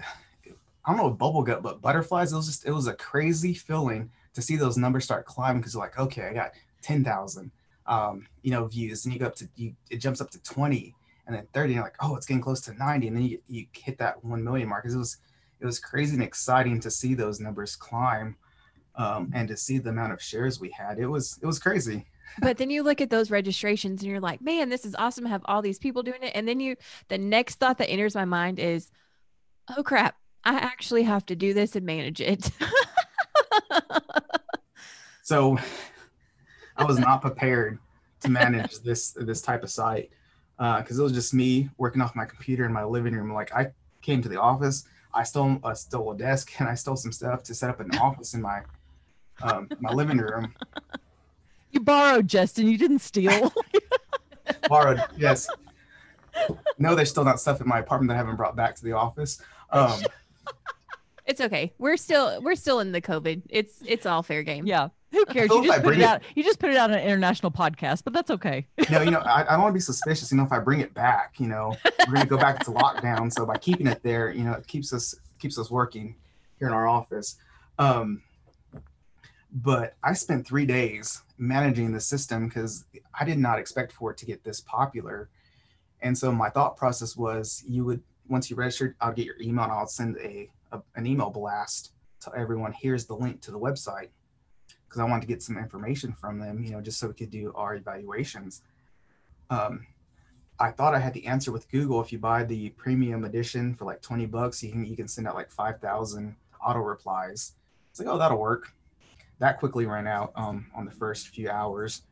[0.85, 2.31] I don't know bubble gut, but butterflies.
[2.31, 5.73] It was just it was a crazy feeling to see those numbers start climbing because
[5.73, 7.51] you're like, okay, I got ten thousand,
[7.85, 10.95] um, you know, views, and you go up to you, it jumps up to twenty,
[11.27, 13.39] and then thirty, and you're like, oh, it's getting close to ninety, and then you
[13.49, 14.85] you hit that one million mark.
[14.85, 15.17] Cuz it was
[15.61, 18.35] it was crazy and exciting to see those numbers climb,
[18.95, 20.99] um, and to see the amount of shares we had.
[20.99, 22.05] It was it was crazy
[22.39, 25.29] but then you look at those registrations and you're like, man, this is awesome to
[25.29, 26.31] have all these people doing it.
[26.35, 26.75] And then you,
[27.09, 28.89] the next thought that enters my mind is,
[29.75, 32.49] oh crap, I actually have to do this and manage it.
[35.23, 35.57] so
[36.77, 37.79] I was not prepared
[38.21, 40.11] to manage this this type of site
[40.57, 43.33] because uh, it was just me working off my computer in my living room.
[43.33, 43.67] Like I
[44.01, 47.43] came to the office, I stole I stole a desk and I stole some stuff
[47.43, 48.61] to set up an office in my
[49.41, 50.53] um, my living room.
[51.71, 52.67] You borrowed, Justin.
[52.67, 53.53] You didn't steal.
[54.69, 55.47] borrowed, yes.
[56.77, 58.93] No, there's still not stuff in my apartment that I haven't brought back to the
[58.93, 59.41] office.
[59.69, 60.01] Um,
[61.25, 61.73] it's okay.
[61.77, 63.43] We're still we're still in the COVID.
[63.49, 64.65] It's it's all fair game.
[64.65, 64.89] Yeah.
[65.11, 65.49] Who cares?
[65.49, 66.21] You just put it, it, out.
[66.35, 68.65] You just put it out on an international podcast, but that's okay.
[68.89, 70.31] no, you know, I, I don't want to be suspicious.
[70.31, 71.75] You know, if I bring it back, you know,
[72.07, 73.31] we're gonna go back to lockdown.
[73.31, 76.15] So by keeping it there, you know, it keeps us keeps us working
[76.59, 77.35] here in our office.
[77.77, 78.21] Um,
[79.51, 82.85] but I spent three days managing the system because
[83.19, 85.29] I did not expect for it to get this popular.
[86.01, 89.65] And so my thought process was you would, once you registered, I'll get your email
[89.65, 92.73] and I'll send a, a an email blast to everyone.
[92.73, 94.09] Here's the link to the website
[94.87, 97.31] because I wanted to get some information from them, you know, just so we could
[97.31, 98.61] do our evaluations.
[99.49, 99.87] Um,
[100.59, 102.01] I thought I had the answer with Google.
[102.01, 105.27] If you buy the premium edition for like 20 bucks, you can you can send
[105.27, 107.53] out like 5,000 auto replies.
[107.89, 108.73] It's like, oh, that'll work
[109.41, 112.03] that quickly ran out um, on the first few hours.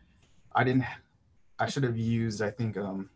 [0.54, 0.84] I didn't.
[1.60, 2.42] I should have used.
[2.42, 3.08] I think um,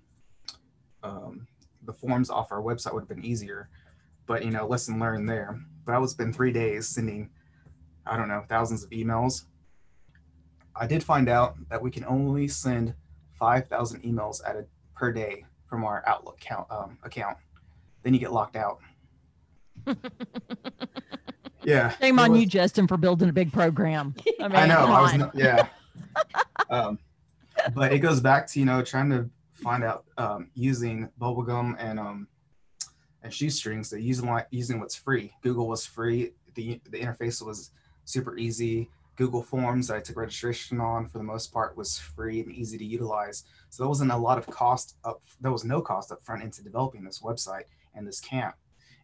[1.01, 1.47] um,
[1.81, 3.69] the forms off our website would have been easier,
[4.25, 5.59] but you know, lesson learned there.
[5.85, 7.29] But I would spend three days sending,
[8.05, 9.45] I don't know, thousands of emails.
[10.75, 12.93] I did find out that we can only send
[13.37, 17.37] five thousand emails at a per day from our Outlook count, um, account.
[18.03, 18.79] Then you get locked out.
[21.65, 21.89] Yeah.
[21.97, 24.15] Shame on was, you, Justin, for building a big program.
[24.39, 24.79] I, mean, I know.
[24.79, 25.67] I was not, yeah.
[26.69, 26.99] um,
[27.73, 31.99] but it goes back to you know trying to find out um, using bubblegum and
[31.99, 32.27] um,
[33.23, 35.33] and shoestrings that using using what's free.
[35.41, 36.33] Google was free.
[36.55, 37.71] The the interface was
[38.05, 38.89] super easy.
[39.15, 42.77] Google Forms that I took registration on for the most part was free and easy
[42.79, 43.43] to utilize.
[43.69, 45.21] So there wasn't a lot of cost up.
[45.39, 48.55] There was no cost up front into developing this website and this camp.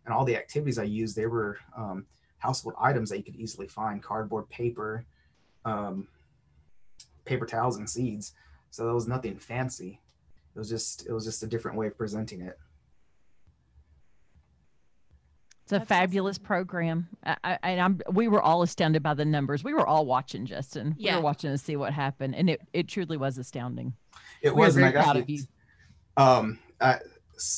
[0.05, 2.07] And all the activities I used, they were um,
[2.39, 5.05] household items that you could easily find cardboard paper
[5.65, 6.07] um,
[7.25, 8.33] paper towels and seeds
[8.71, 10.01] so there was nothing fancy
[10.55, 12.57] it was just it was just a different way of presenting it
[15.69, 16.45] it's a That's fabulous awesome.
[16.45, 20.05] program I, I, and i'm we were all astounded by the numbers we were all
[20.05, 21.11] watching justin yeah.
[21.11, 23.93] we were watching to see what happened and it, it truly was astounding
[24.41, 25.43] it we was very proud of you
[26.17, 26.97] um I,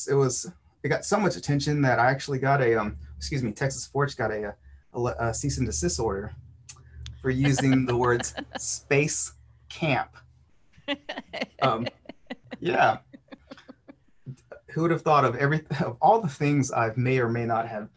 [0.08, 0.50] it was
[0.82, 4.16] it got so much attention that i actually got a um excuse me texas 4-H
[4.16, 4.54] got a, a
[4.94, 6.34] a, a cease and desist order
[7.22, 9.32] for using the words space
[9.68, 10.10] camp.
[11.62, 11.86] Um,
[12.58, 12.98] yeah.
[14.70, 17.68] who would have thought of every of all the things I've may or may not
[17.68, 17.88] have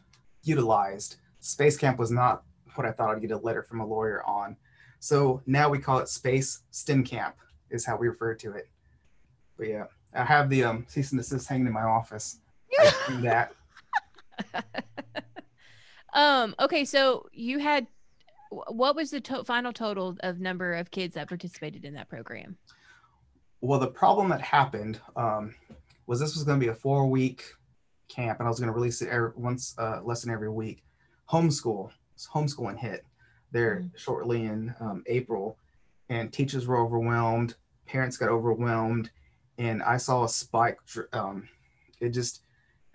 [0.48, 1.18] utilized?
[1.40, 2.44] Space Camp was not
[2.76, 4.58] what I thought I'd get a letter from a lawyer on.
[5.00, 7.36] So now we call it Space STEM Camp,
[7.70, 8.70] is how we refer to it.
[9.58, 12.40] But yeah, I have the um, cease and desist hanging in my office.
[13.22, 13.54] That.
[16.14, 16.56] um.
[16.60, 16.86] Okay.
[16.86, 17.88] So you had.
[18.50, 22.58] What was the to- final total of number of kids that participated in that program?
[23.62, 25.56] Well, the problem that happened um,
[26.08, 27.44] was this was going to be a four week
[28.08, 30.84] camp, and I was going to release it every, once uh, lesson every week.
[31.30, 31.90] Homeschool,
[32.34, 33.06] homeschooling hit
[33.52, 35.58] there shortly in um, April,
[36.10, 39.10] and teachers were overwhelmed, parents got overwhelmed,
[39.58, 40.80] and I saw a spike.
[41.14, 41.48] Um,
[42.00, 42.42] it just,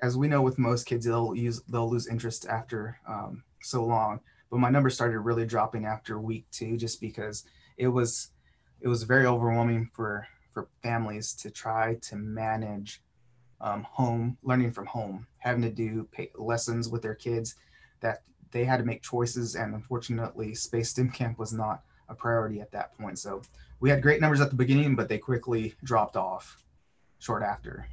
[0.03, 4.21] as we know with most kids, they'll use they'll lose interest after um, so long.
[4.51, 7.45] But my numbers started really dropping after week two, just because
[7.77, 8.31] it was
[8.81, 13.03] it was very overwhelming for for families to try to manage
[13.61, 17.57] um, home learning from home, having to do lessons with their kids
[18.01, 19.55] that they had to make choices.
[19.55, 23.19] And unfortunately, Space STEM Camp was not a priority at that point.
[23.19, 23.43] So
[23.79, 26.63] we had great numbers at the beginning, but they quickly dropped off
[27.19, 27.87] short after.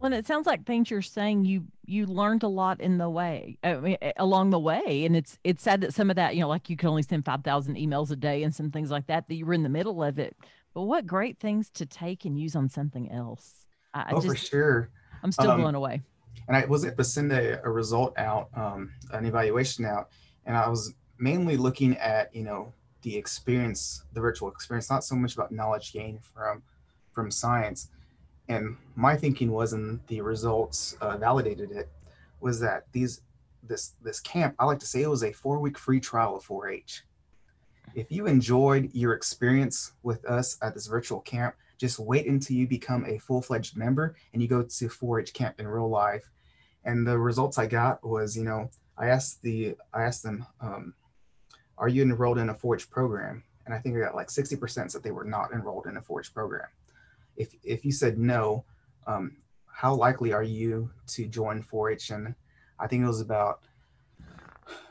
[0.00, 3.58] Well, it sounds like things you're saying you you learned a lot in the way,
[3.62, 6.48] I mean, along the way, and it's it's sad that some of that, you know,
[6.48, 9.28] like you could only send five thousand emails a day and some things like that
[9.28, 10.34] that you were in the middle of it.
[10.72, 13.66] But what great things to take and use on something else.
[13.94, 14.90] I, oh, for sure.
[15.22, 16.02] I'm still Um, blown away.
[16.48, 20.08] and I was able to send a, a result out, um, an evaluation out,
[20.46, 22.72] and I was mainly looking at you know
[23.02, 26.62] the experience, the virtual experience, not so much about knowledge gained from
[27.12, 27.88] from science.
[28.48, 31.88] And my thinking was, and the results uh, validated it,
[32.40, 33.20] was that these
[33.62, 36.44] this this camp, I like to say, it was a four week free trial of
[36.46, 37.04] 4-H.
[37.94, 42.68] If you enjoyed your experience with us at this virtual camp, just wait until you
[42.68, 46.30] become a full fledged member and you go to 4-H camp in real life.
[46.84, 50.94] And the results I got was, you know, I asked the I asked them, um,
[51.78, 53.42] are you enrolled in a 4-H program?
[53.64, 56.34] And I think I got like 60% said they were not enrolled in a 4-H
[56.34, 56.68] program.
[57.36, 58.64] If if you said no,
[59.06, 62.10] um, how likely are you to join 4-H?
[62.10, 62.34] And
[62.78, 63.60] I think it was about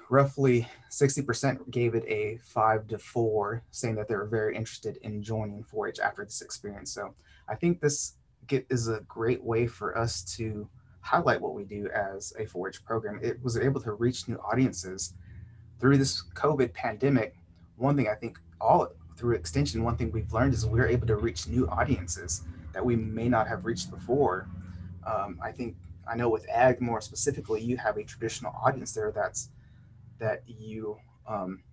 [0.10, 5.22] roughly 60% gave it a five to four, saying that they were very interested in
[5.22, 6.92] joining 4-H after this experience.
[6.92, 7.14] So
[7.48, 8.14] I think this
[8.48, 10.68] get, is a great way for us to
[11.02, 13.20] highlight what we do as a 4-H program.
[13.22, 15.14] It was able to reach new audiences
[15.80, 17.36] through this COVID pandemic.
[17.78, 21.18] One thing I think all through extension, one thing we've learned is we're able to
[21.18, 22.44] reach new audiences
[22.74, 24.48] that we may not have reached before.
[25.06, 25.76] Um, I think
[26.10, 29.50] I know with ag more specifically, you have a traditional audience there that's
[30.20, 31.64] that you um,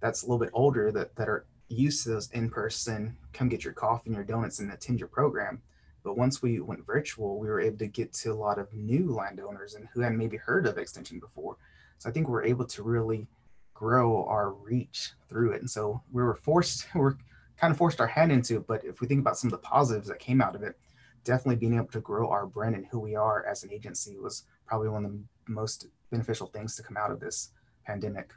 [0.00, 3.64] that's a little bit older that that are used to those in person, come get
[3.64, 5.62] your coffee and your donuts and attend your program.
[6.04, 9.12] But once we went virtual, we were able to get to a lot of new
[9.12, 11.56] landowners and who hadn't maybe heard of extension before.
[11.98, 13.28] So I think we're able to really
[13.74, 15.60] grow our reach through it.
[15.60, 17.16] And so we were forced, we're
[17.56, 18.66] kind of forced our hand into it.
[18.66, 20.76] But if we think about some of the positives that came out of it,
[21.24, 24.44] definitely being able to grow our brand and who we are as an agency was
[24.66, 27.50] probably one of the most beneficial things to come out of this
[27.84, 28.30] pandemic.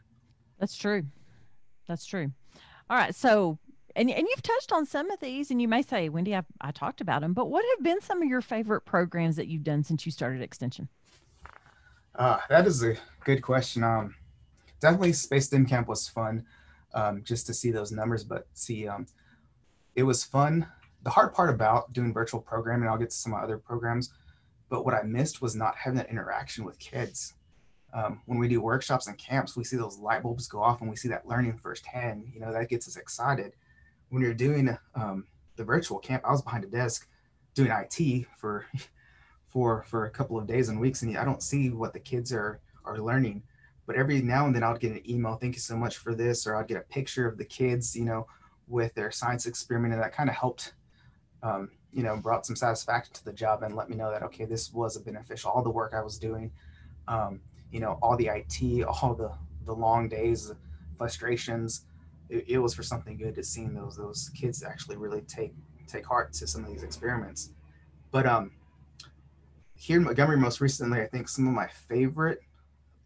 [0.59, 1.03] That's true.
[1.87, 2.31] That's true.
[2.89, 3.13] All right.
[3.13, 3.59] So,
[3.95, 6.71] and, and you've touched on some of these, and you may say, Wendy, I, I
[6.71, 9.83] talked about them, but what have been some of your favorite programs that you've done
[9.83, 10.89] since you started Extension?
[12.15, 13.83] Uh, that is a good question.
[13.83, 14.15] Um,
[14.79, 16.45] definitely Space STEM Camp was fun
[16.93, 19.05] um, just to see those numbers, but see, um,
[19.95, 20.65] it was fun.
[21.03, 24.11] The hard part about doing virtual programming, I'll get to some other programs,
[24.69, 27.33] but what I missed was not having that interaction with kids.
[27.95, 30.89] Um, when we do workshops and camps, we see those light bulbs go off and
[30.89, 32.25] we see that learning firsthand.
[32.33, 33.53] You know, that gets us excited.
[34.09, 37.07] When you're doing um, the virtual camp, I was behind a desk
[37.53, 38.65] doing IT for
[39.47, 42.33] for for a couple of days and weeks, and I don't see what the kids
[42.33, 43.43] are are learning.
[43.87, 46.45] But every now and then, I'll get an email, "Thank you so much for this,"
[46.45, 48.27] or I'll get a picture of the kids, you know,
[48.67, 50.73] with their science experiment, and that kind of helped,
[51.43, 54.43] um, you know, brought some satisfaction to the job and let me know that okay,
[54.43, 55.49] this was a beneficial.
[55.49, 56.51] All the work I was doing,
[57.07, 57.39] um,
[57.71, 59.31] you know, all the IT, all the
[59.65, 60.51] the long days,
[60.97, 61.85] frustrations,
[62.29, 65.53] it, it was for something good to seeing those those kids actually really take
[65.87, 67.51] take heart to some of these experiments.
[68.11, 68.51] But um,
[69.75, 72.39] here in Montgomery, most recently, I think some of my favorite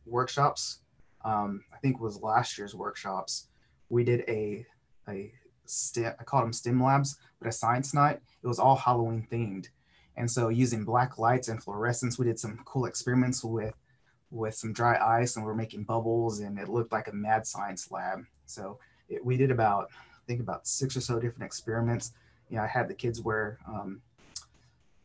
[0.05, 0.79] workshops,
[1.25, 3.47] um, I think was last year's workshops.
[3.89, 4.65] We did a
[5.07, 5.31] a
[5.65, 8.19] STEM, I called them STEM labs, but a science night.
[8.43, 9.69] It was all Halloween themed,
[10.15, 13.73] and so using black lights and fluorescence, we did some cool experiments with
[14.31, 17.45] with some dry ice, and we are making bubbles, and it looked like a mad
[17.47, 18.25] science lab.
[18.45, 22.13] So it, we did about I think about six or so different experiments.
[22.49, 24.01] You know, I had the kids wear um,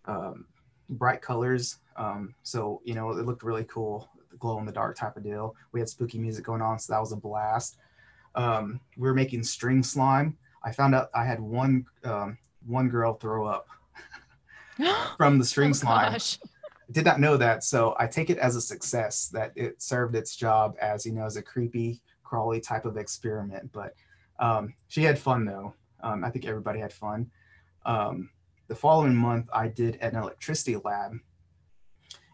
[0.06, 0.46] um,
[0.90, 1.78] bright colors.
[1.96, 4.08] Um, so you know it looked really cool,
[4.38, 5.54] glow in the dark type of deal.
[5.72, 7.76] We had spooky music going on, so that was a blast.
[8.34, 10.36] Um, we were making string slime.
[10.64, 13.68] I found out I had one um, one girl throw up
[15.16, 16.12] from the string Oh, slime.
[16.12, 16.38] gosh.
[16.94, 20.36] Did not know that, so I take it as a success that it served its
[20.36, 23.72] job as you know as a creepy crawly type of experiment.
[23.72, 23.96] But
[24.38, 25.74] um, she had fun though.
[26.04, 27.32] Um, I think everybody had fun.
[27.84, 28.30] Um,
[28.68, 31.18] the following month, I did an electricity lab,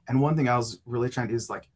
[0.08, 1.66] and one thing I was really trying to do is like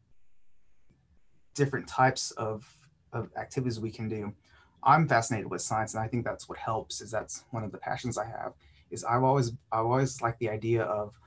[1.55, 2.71] different types of
[3.15, 4.35] of activities we can do.
[4.83, 7.01] I'm fascinated with science, and I think that's what helps.
[7.01, 8.53] Is that's one of the passions I have.
[8.91, 11.19] Is I've always I've always liked the idea of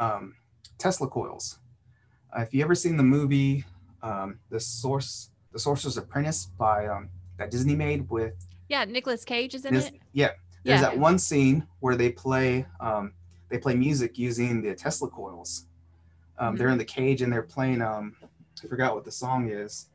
[0.00, 0.34] um,
[0.78, 1.58] Tesla coils.
[2.36, 3.64] Uh, if you ever seen the movie
[4.02, 8.34] um, the source the Sorcerer's Apprentice by um, that Disney made with
[8.68, 9.94] Yeah, Nicolas Cage is in it.
[10.12, 10.30] yeah
[10.64, 10.90] there's Yeah.
[10.90, 13.12] that one scene where they play um,
[13.48, 15.66] they play music using the Tesla coils.
[16.38, 17.80] Um, They're in the cage and they're playing.
[17.82, 18.14] Um,
[18.62, 19.86] I forgot what the song is,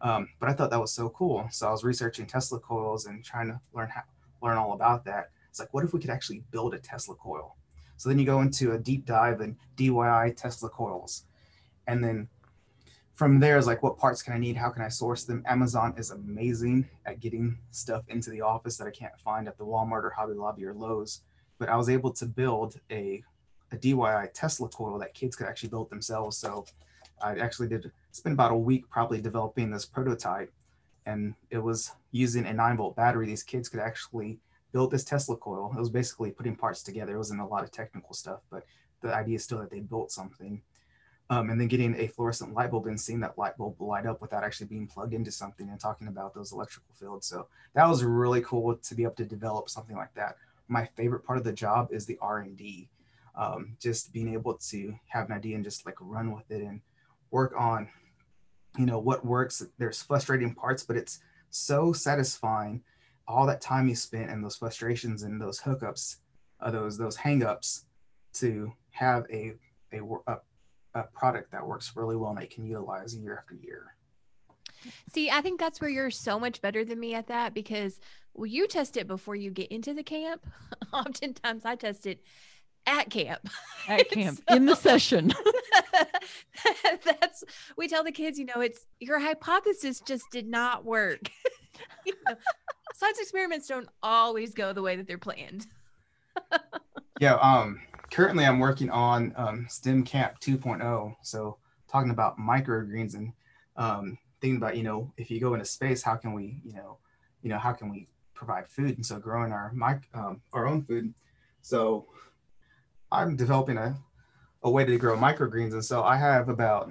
[0.00, 1.46] um, but I thought that was so cool.
[1.52, 4.02] So I was researching Tesla coils and trying to learn how
[4.42, 5.30] learn all about that.
[5.50, 7.56] It's like, what if we could actually build a Tesla coil?
[8.00, 11.24] So then you go into a deep dive in DIY Tesla coils,
[11.86, 12.28] and then
[13.12, 14.56] from there is like, what parts can I need?
[14.56, 15.42] How can I source them?
[15.46, 19.66] Amazon is amazing at getting stuff into the office that I can't find at the
[19.66, 21.20] Walmart or Hobby Lobby or Lowe's.
[21.58, 23.22] But I was able to build a,
[23.70, 26.38] a DIY Tesla coil that kids could actually build themselves.
[26.38, 26.64] So
[27.22, 30.50] I actually did spend about a week probably developing this prototype.
[31.04, 33.26] And it was using a nine volt battery.
[33.26, 34.38] These kids could actually
[34.72, 35.72] build this Tesla coil.
[35.76, 37.14] It was basically putting parts together.
[37.14, 38.64] It wasn't a lot of technical stuff, but
[39.00, 40.62] the idea is still that they built something
[41.30, 44.20] um, and then getting a fluorescent light bulb and seeing that light bulb light up
[44.20, 47.26] without actually being plugged into something and talking about those electrical fields.
[47.26, 50.36] So that was really cool to be able to develop something like that.
[50.66, 52.88] My favorite part of the job is the R and D,
[53.36, 56.80] um, just being able to have an idea and just like run with it and
[57.30, 57.88] work on,
[58.76, 59.64] you know, what works.
[59.78, 62.82] There's frustrating parts, but it's so satisfying.
[63.28, 66.16] All that time you spent and those frustrations and those hookups,
[66.60, 67.84] uh, those those hangups,
[68.34, 69.54] to have a
[69.92, 70.36] a, a
[70.94, 73.94] a product that works really well and they can utilize year after year.
[75.12, 78.00] See, I think that's where you're so much better than me at that because
[78.34, 80.46] well, you test it before you get into the camp.
[80.92, 82.22] Oftentimes, I test it
[82.86, 83.48] at camp.
[83.88, 85.32] at camp in the session.
[87.04, 87.44] that's
[87.76, 91.30] we tell the kids, you know, it's your hypothesis just did not work.
[92.04, 92.36] You know,
[93.10, 95.66] science experiments don't always go the way that they're planned.
[97.20, 101.14] Yeah, um, currently I'm working on um, STEM Camp 2.0.
[101.20, 103.34] So talking about microgreens and
[103.76, 106.96] um, thinking about, you know, if you go into space, how can we, you know,
[107.42, 108.96] you know, how can we provide food?
[108.96, 111.12] And so growing our mic, um, our own food.
[111.60, 112.06] So
[113.12, 113.98] I'm developing a,
[114.62, 115.72] a way to grow microgreens.
[115.72, 116.90] And so I have about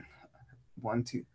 [0.79, 1.25] one, two,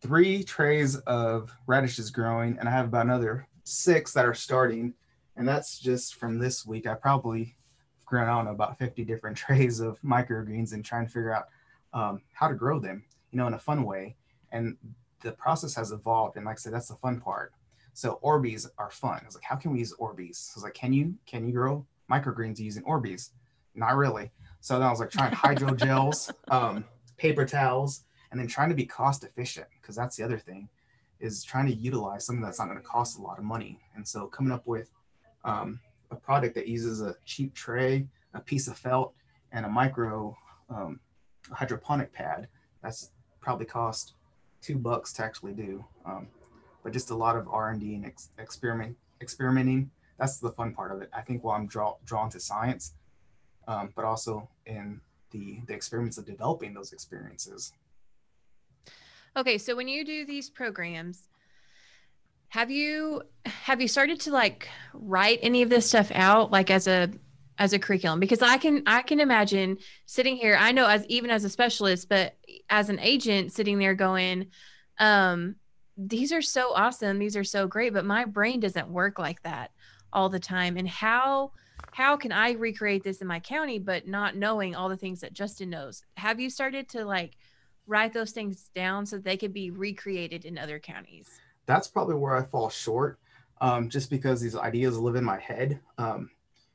[0.00, 4.94] three trays of radishes growing, and I have about another six that are starting.
[5.36, 6.86] And that's just from this week.
[6.86, 7.56] I probably
[8.04, 11.48] grown on about 50 different trays of microgreens and trying to figure out
[11.92, 14.16] um, how to grow them, you know, in a fun way.
[14.50, 14.76] And
[15.22, 16.36] the process has evolved.
[16.36, 17.52] And like I said, that's the fun part.
[17.94, 19.20] So Orbeez are fun.
[19.22, 20.50] I was like, how can we use Orbeez?
[20.50, 23.30] I was like, can you can you grow microgreens using Orbeez?
[23.74, 24.30] Not really.
[24.60, 26.84] So then I was like trying hydrogels, um,
[27.16, 30.68] paper towels, and then trying to be cost efficient because that's the other thing
[31.22, 33.78] is trying to utilize something that's not going to cost a lot of money.
[33.94, 34.90] And so coming up with
[35.44, 35.80] um,
[36.10, 39.14] a product that uses a cheap tray, a piece of felt,
[39.52, 40.36] and a micro
[40.68, 41.00] um,
[41.50, 42.48] hydroponic pad.
[42.82, 44.14] That's probably cost
[44.60, 45.84] two bucks to actually do.
[46.04, 46.26] Um,
[46.82, 49.90] but just a lot of R and D and ex- experiment experimenting.
[50.18, 51.10] That's the fun part of it.
[51.16, 52.94] I think while I'm draw, drawn to science,
[53.68, 57.72] um, but also in the the experiments of developing those experiences.
[59.36, 61.28] Okay, so when you do these programs,
[62.48, 66.86] have you have you started to like write any of this stuff out like as
[66.86, 67.10] a
[67.58, 68.20] as a curriculum?
[68.20, 72.10] Because I can I can imagine sitting here I know as even as a specialist
[72.10, 72.36] but
[72.68, 74.48] as an agent sitting there going
[74.98, 75.56] um
[75.96, 77.18] these are so awesome.
[77.18, 79.70] These are so great but my brain doesn't work like that
[80.12, 80.76] all the time.
[80.76, 81.52] And how
[81.92, 85.32] how can I recreate this in my county but not knowing all the things that
[85.32, 86.04] Justin knows?
[86.18, 87.32] Have you started to like
[87.86, 91.28] write those things down so they could be recreated in other counties
[91.66, 93.18] that's probably where I fall short,
[93.60, 96.30] um, just because these ideas live in my head, um,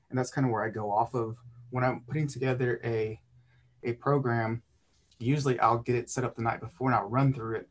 [0.09, 1.37] and that's kind of where I go off of
[1.69, 3.19] when I'm putting together a
[3.83, 4.63] a program.
[5.19, 7.69] Usually, I'll get it set up the night before, and I'll run through it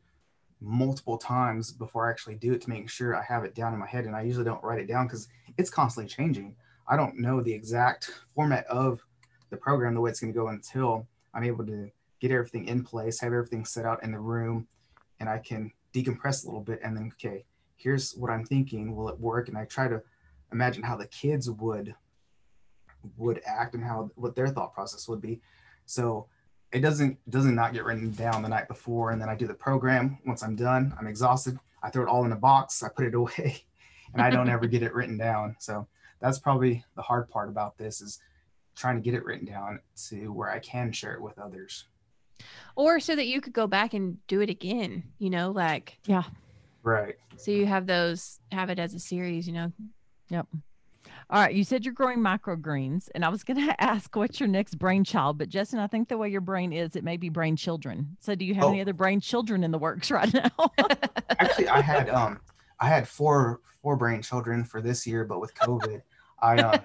[0.59, 3.79] multiple times before I actually do it to make sure I have it down in
[3.79, 4.05] my head.
[4.05, 5.27] And I usually don't write it down because
[5.57, 6.55] it's constantly changing.
[6.87, 9.01] I don't know the exact format of
[9.49, 12.83] the program the way it's going to go until I'm able to get everything in
[12.83, 14.67] place, have everything set out in the room,
[15.19, 17.45] and I can decompress a little bit and then okay,
[17.75, 18.95] here's what I'm thinking.
[18.95, 19.47] Will it work?
[19.47, 20.01] And I try to
[20.51, 21.95] imagine how the kids would
[23.15, 25.41] would act and how what their thought process would be.
[25.85, 26.27] So
[26.71, 29.53] it doesn't doesn't not get written down the night before and then I do the
[29.53, 30.17] program.
[30.25, 31.57] Once I'm done, I'm exhausted.
[31.81, 33.63] I throw it all in a box, I put it away,
[34.13, 35.55] and I don't ever get it written down.
[35.59, 35.87] So
[36.19, 38.19] that's probably the hard part about this is
[38.75, 41.85] trying to get it written down to where I can share it with others.
[42.75, 46.23] Or so that you could go back and do it again, you know, like Yeah.
[46.83, 47.15] Right.
[47.37, 49.71] so you have those have it as a series, you know.
[50.29, 50.47] Yep.
[51.29, 51.53] All right.
[51.53, 55.37] You said you're growing microgreens, and I was going to ask what's your next brainchild,
[55.37, 58.17] but Justin, I think the way your brain is, it may be brain children.
[58.19, 58.81] So, do you have any Oh.
[58.83, 60.49] other brain children in the works right now?
[61.39, 62.39] Actually, I had um
[62.79, 66.01] I had four four brain children for this year, but with COVID,
[66.41, 66.81] I um,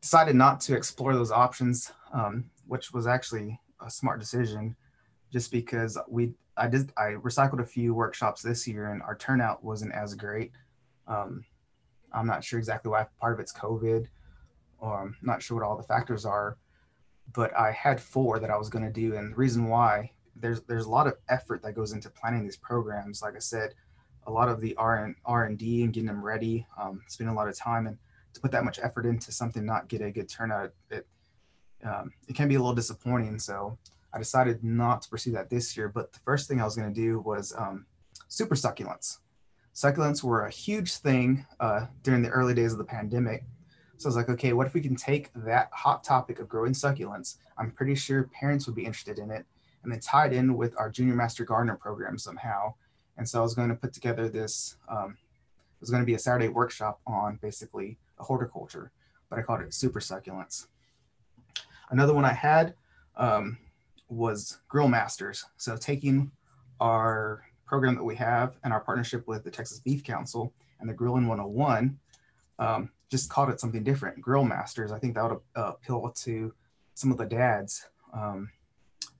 [0.00, 4.76] decided not to explore those options, um, which was actually a smart decision,
[5.32, 9.62] just because we I did I recycled a few workshops this year and our turnout
[9.62, 10.52] wasn't as great.
[11.06, 11.44] Um,
[12.12, 13.06] I'm not sure exactly why.
[13.20, 14.06] Part of it's COVID,
[14.78, 16.56] or I'm not sure what all the factors are,
[17.34, 20.62] but I had four that I was going to do, and the reason why there's
[20.62, 23.22] there's a lot of effort that goes into planning these programs.
[23.22, 23.74] Like I said,
[24.26, 27.34] a lot of the R and R and D and getting them ready, um, spending
[27.34, 27.98] a lot of time, and
[28.32, 31.06] to put that much effort into something not get a good turnout, it
[31.84, 33.38] um, it can be a little disappointing.
[33.38, 33.78] So
[34.12, 35.88] I decided not to pursue that this year.
[35.88, 37.86] But the first thing I was going to do was um,
[38.28, 39.18] super succulents.
[39.74, 43.44] Succulents were a huge thing uh, during the early days of the pandemic.
[43.98, 46.72] So I was like, okay, what if we can take that hot topic of growing
[46.72, 47.36] succulents?
[47.58, 49.46] I'm pretty sure parents would be interested in it,
[49.82, 52.74] and then tie it in with our Junior Master Gardener program somehow.
[53.16, 54.76] And so I was going to put together this.
[54.88, 55.16] Um,
[55.50, 58.92] it was going to be a Saturday workshop on basically a horticulture,
[59.30, 60.66] but I called it Super Succulents.
[61.90, 62.74] Another one I had
[63.16, 63.58] um,
[64.08, 65.44] was Grill Masters.
[65.56, 66.30] So taking
[66.80, 70.94] our program that we have and our partnership with the Texas Beef Council and the
[70.94, 71.98] Grilling 101,
[72.58, 74.20] um, just called it something different.
[74.20, 74.92] Grill Masters.
[74.92, 76.52] I think that would uh, appeal to
[76.94, 78.50] some of the dads um,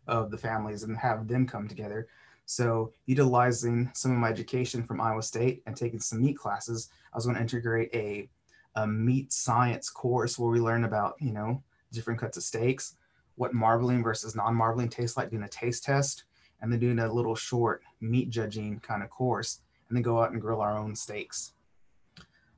[0.07, 2.09] of the families and have them come together.
[2.47, 7.17] So utilizing some of my education from Iowa State and taking some meat classes, I
[7.17, 8.29] was going to integrate a,
[8.77, 11.63] a meat science course where we learn about, you know,
[11.93, 12.97] different cuts of steaks,
[13.37, 16.25] what marbling versus non-marbling tastes like, doing a taste test,
[16.61, 20.33] and then doing a little short meat judging kind of course, and then go out
[20.33, 21.53] and grill our own steaks.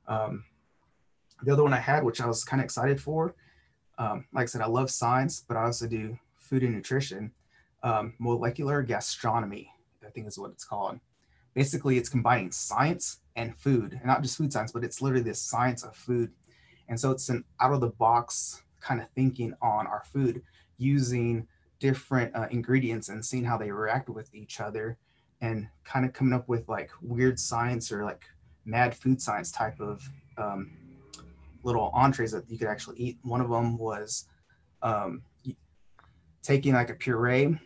[0.07, 0.45] Um,
[1.43, 3.35] the other one I had, which I was kind of excited for,
[3.97, 7.31] um, like I said, I love science, but I also do food and nutrition.
[7.83, 9.71] Um, molecular gastronomy,
[10.05, 10.99] I think is what it's called.
[11.53, 15.33] Basically, it's combining science and food, and not just food science, but it's literally the
[15.33, 16.31] science of food.
[16.87, 20.41] And so it's an out of the box kind of thinking on our food
[20.77, 21.47] using
[21.79, 24.97] different uh, ingredients and seeing how they react with each other
[25.41, 28.23] and kind of coming up with like weird science or like
[28.65, 30.07] mad food science type of
[30.37, 30.71] um,
[31.63, 33.17] little entrees that you could actually eat.
[33.23, 34.25] One of them was
[34.81, 35.21] um,
[36.41, 37.57] taking like a puree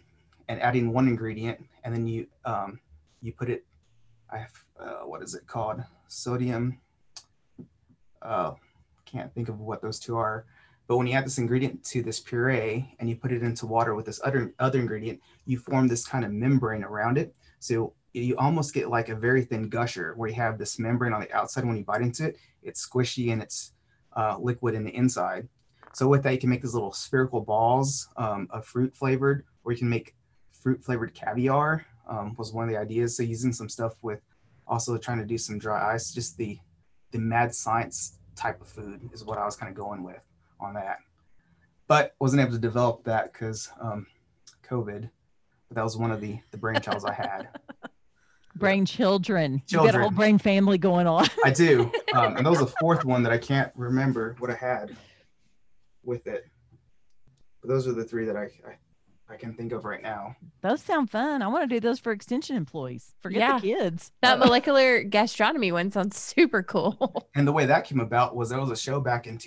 [0.47, 2.79] and adding one ingredient, and then you um,
[3.21, 3.65] you put it.
[4.29, 5.83] I have uh, what is it called?
[6.07, 6.79] Sodium.
[8.21, 8.53] Uh,
[9.05, 10.45] can't think of what those two are.
[10.87, 13.95] But when you add this ingredient to this puree and you put it into water
[13.95, 17.33] with this other other ingredient, you form this kind of membrane around it.
[17.59, 21.21] So you almost get like a very thin gusher where you have this membrane on
[21.21, 21.65] the outside.
[21.65, 23.71] When you bite into it, it's squishy and it's
[24.15, 25.47] uh, liquid in the inside.
[25.93, 29.71] So with that, you can make these little spherical balls um, of fruit flavored, or
[29.71, 30.15] you can make
[30.51, 31.85] fruit flavored caviar.
[32.05, 33.15] Um, was one of the ideas.
[33.15, 34.19] So using some stuff with
[34.67, 36.59] also trying to do some dry ice, just the
[37.11, 40.19] the mad science type of food is what I was kind of going with
[40.63, 40.97] on that.
[41.87, 44.07] But wasn't able to develop that because um,
[44.67, 45.09] COVID.
[45.69, 47.49] But that was one of the the brainchilds I had.
[48.55, 49.61] brain children.
[49.69, 51.27] You got a whole brain family going on.
[51.43, 51.91] I do.
[52.13, 54.95] Um, and that was the fourth one that I can't remember what I had
[56.03, 56.45] with it.
[57.59, 60.35] But those are the three that I, I, I can think of right now.
[60.61, 61.41] Those sound fun.
[61.41, 63.15] I want to do those for extension employees.
[63.23, 63.59] Forget Yeah.
[63.59, 64.11] the kids.
[64.21, 67.27] That molecular gastronomy one sounds super cool.
[67.33, 69.39] And the way that came about was there was a show back in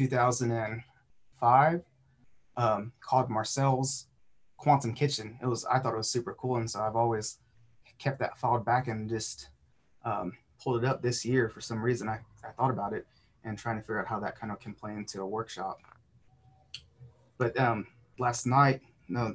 [1.41, 1.83] 2005
[2.57, 4.07] um, called Marcel's
[4.57, 5.39] Quantum Kitchen.
[5.43, 7.39] It was I thought it was super cool, and so I've always
[7.99, 9.51] kept that filed back and just
[10.05, 10.33] um,
[10.63, 12.09] pulled it up this year for some reason.
[12.09, 13.07] I, I thought about it
[13.45, 15.79] and trying to figure out how that kind of can play into a workshop.
[17.39, 17.87] But um,
[18.19, 19.35] last night, no, a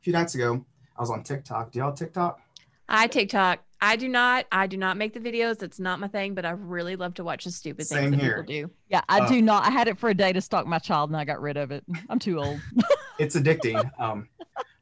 [0.00, 0.64] few nights ago,
[0.96, 1.72] I was on TikTok.
[1.72, 2.40] Do y'all TikTok?
[2.88, 3.60] I TikTok.
[3.82, 4.46] I do not.
[4.52, 5.58] I do not make the videos.
[5.58, 6.34] That's not my thing.
[6.34, 8.42] But I really love to watch the stupid Same things that here.
[8.42, 8.74] people do.
[8.88, 9.64] Yeah, I Uh, do not.
[9.66, 11.70] I had it for a day to stalk my child and I got rid of
[11.70, 11.84] it.
[12.08, 12.60] I'm too old.
[13.18, 13.90] it's addicting.
[13.98, 14.28] Um,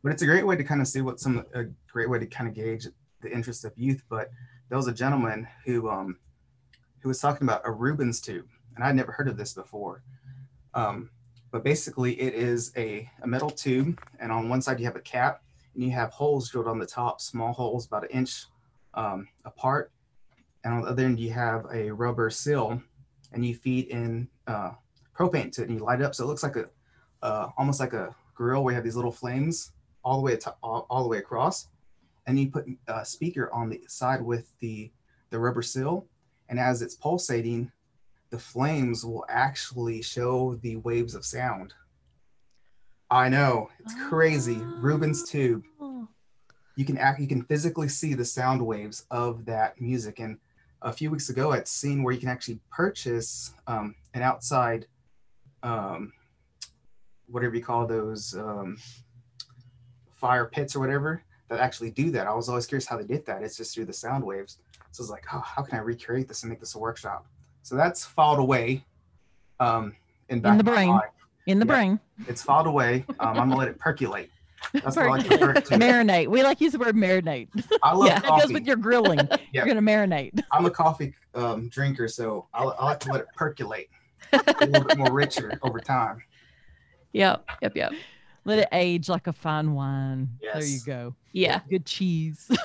[0.03, 2.26] but it's a great way to kind of see what some a great way to
[2.26, 2.86] kind of gauge
[3.20, 4.03] the interest of youth.
[4.09, 4.30] But
[4.68, 6.18] there was a gentleman who um,
[7.01, 10.03] who was talking about a Rubens tube, and I'd never heard of this before.
[10.74, 11.11] Um,
[11.51, 15.01] but basically, it is a, a metal tube, and on one side you have a
[15.01, 15.42] cap,
[15.74, 18.44] and you have holes drilled on the top, small holes about an inch
[18.99, 19.92] um, apart,
[20.64, 22.82] and on the other end you have a rubber seal,
[23.32, 24.72] and you feed in uh,
[25.16, 26.66] propane to it, and you light it up, so it looks like a
[27.22, 29.72] uh, almost like a grill where you have these little flames
[30.05, 31.68] all the way to, all, all the way across,
[32.26, 34.90] and you put a speaker on the side with the
[35.30, 36.07] the rubber seal,
[36.49, 37.70] and as it's pulsating,
[38.30, 41.72] the flames will actually show the waves of sound.
[43.11, 44.57] I know it's crazy.
[44.57, 45.64] Rubens tube.
[46.79, 47.18] You can act.
[47.18, 50.20] You can physically see the sound waves of that music.
[50.20, 50.39] And
[50.81, 54.87] a few weeks ago, I'd seen where you can actually purchase um, an outside,
[55.64, 56.12] um,
[57.26, 58.76] whatever you call those, um,
[60.14, 62.29] fire pits or whatever that actually do that.
[62.29, 63.43] I was always curious how they did that.
[63.43, 64.59] It's just through the sound waves.
[64.93, 67.26] So I was like, oh, how can I recreate this and make this a workshop?
[67.64, 68.85] So that's filed away
[69.59, 69.97] um,
[70.29, 70.97] in, back the brain.
[71.47, 71.72] In the Yeah.
[71.72, 72.01] brain.
[72.29, 73.05] It's filed away.
[73.18, 74.31] Um, I'm gonna let it percolate.
[74.72, 75.78] That's what I like to refer to.
[75.78, 76.28] marinate.
[76.28, 77.48] We like use the word marinate.
[77.82, 78.42] I love yeah, it coffee.
[78.42, 79.28] goes with your grilling.
[79.52, 80.40] You're gonna marinate.
[80.52, 83.88] I'm a coffee um, drinker, so I, I like to let it percolate
[84.32, 86.22] a little bit more richer over time.
[87.12, 87.48] Yep.
[87.62, 87.76] Yep.
[87.76, 87.92] Yep.
[88.44, 90.28] Let it age like a fine wine.
[90.40, 91.14] There you go.
[91.32, 91.61] Yeah.
[91.68, 92.50] Good cheese.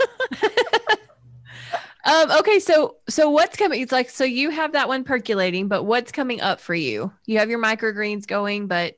[2.06, 3.82] Um, okay, so so what's coming?
[3.82, 7.14] It's like so you have that one percolating, but what's coming up for you?
[7.26, 8.98] You have your microgreens going, but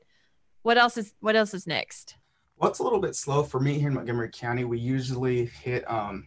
[0.62, 2.16] what else is what else is next?
[2.62, 4.64] It's a little bit slow for me here in Montgomery County.
[4.64, 5.88] We usually hit.
[5.90, 6.26] Um,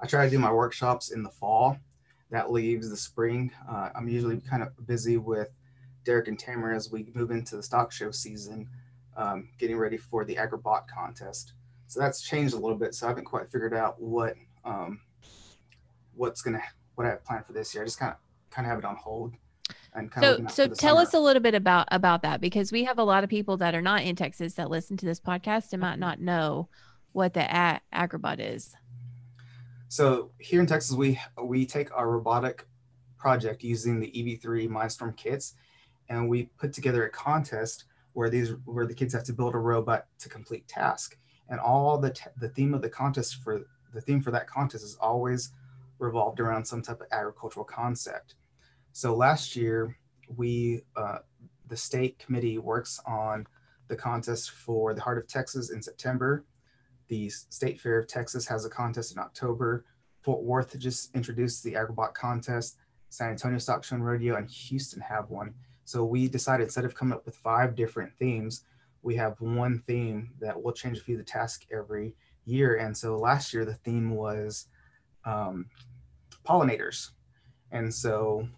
[0.00, 1.78] I try to do my workshops in the fall.
[2.30, 3.50] That leaves the spring.
[3.68, 5.48] Uh, I'm usually kind of busy with
[6.04, 8.68] Derek and Tamara as we move into the stock show season,
[9.16, 11.54] um, getting ready for the Agribot contest.
[11.86, 12.94] So that's changed a little bit.
[12.94, 15.00] So I haven't quite figured out what um,
[16.14, 16.62] what's gonna
[16.94, 17.82] what I have planned for this year.
[17.82, 18.18] I just kind of
[18.50, 19.34] kind of have it on hold.
[19.94, 22.98] And kind So so tell us a little bit about about that because we have
[22.98, 25.80] a lot of people that are not in Texas that listen to this podcast and
[25.80, 26.68] might not know
[27.12, 28.74] what the a- agribot is.
[29.88, 32.66] So here in Texas, we we take our robotic
[33.18, 35.54] project using the EV3 Mindstorm kits,
[36.08, 39.58] and we put together a contest where these where the kids have to build a
[39.58, 41.16] robot to complete task.
[41.48, 43.62] And all the t- the theme of the contest for
[43.92, 45.50] the theme for that contest is always
[45.98, 48.36] revolved around some type of agricultural concept.
[48.92, 49.96] So last year,
[50.36, 51.18] we uh,
[51.68, 53.46] the state committee works on
[53.88, 56.44] the contest for the Heart of Texas in September.
[57.08, 59.84] The State Fair of Texas has a contest in October.
[60.22, 62.76] Fort Worth just introduced the Agribot contest.
[63.08, 65.54] San Antonio Stock Show and Rodeo and Houston have one.
[65.84, 68.64] So we decided instead of coming up with five different themes,
[69.02, 72.14] we have one theme that will change a few of the tasks every
[72.44, 72.76] year.
[72.76, 74.66] And so last year the theme was
[75.24, 75.66] um,
[76.46, 77.10] pollinators,
[77.72, 78.48] and so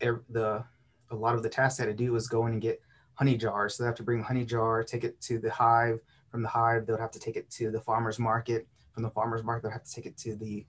[0.00, 0.64] the
[1.10, 2.80] a lot of the tasks they had to do was go in and get
[3.14, 3.74] honey jars.
[3.74, 6.00] So they have to bring honey jar, take it to the hive.
[6.30, 8.66] From the hive, they'll have to take it to the farmer's market.
[8.92, 10.64] From the farmer's market, they'll have to take it to the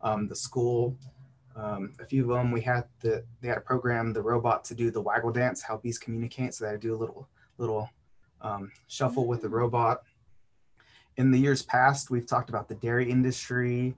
[0.00, 0.96] um, the school.
[1.54, 4.74] Um, a few of them, we had the they had a program the robot to
[4.74, 6.54] do the waggle dance, how bees communicate.
[6.54, 7.28] So they had to do a little
[7.58, 7.90] little
[8.40, 10.02] um, shuffle with the robot.
[11.18, 13.94] In the years past, we've talked about the dairy industry.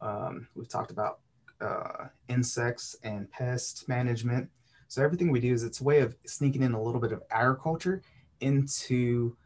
[0.00, 1.20] Um, we've talked about
[1.60, 4.48] uh, insects and pest management.
[4.88, 7.22] So everything we do is it's a way of sneaking in a little bit of
[7.30, 8.02] agriculture
[8.40, 9.36] into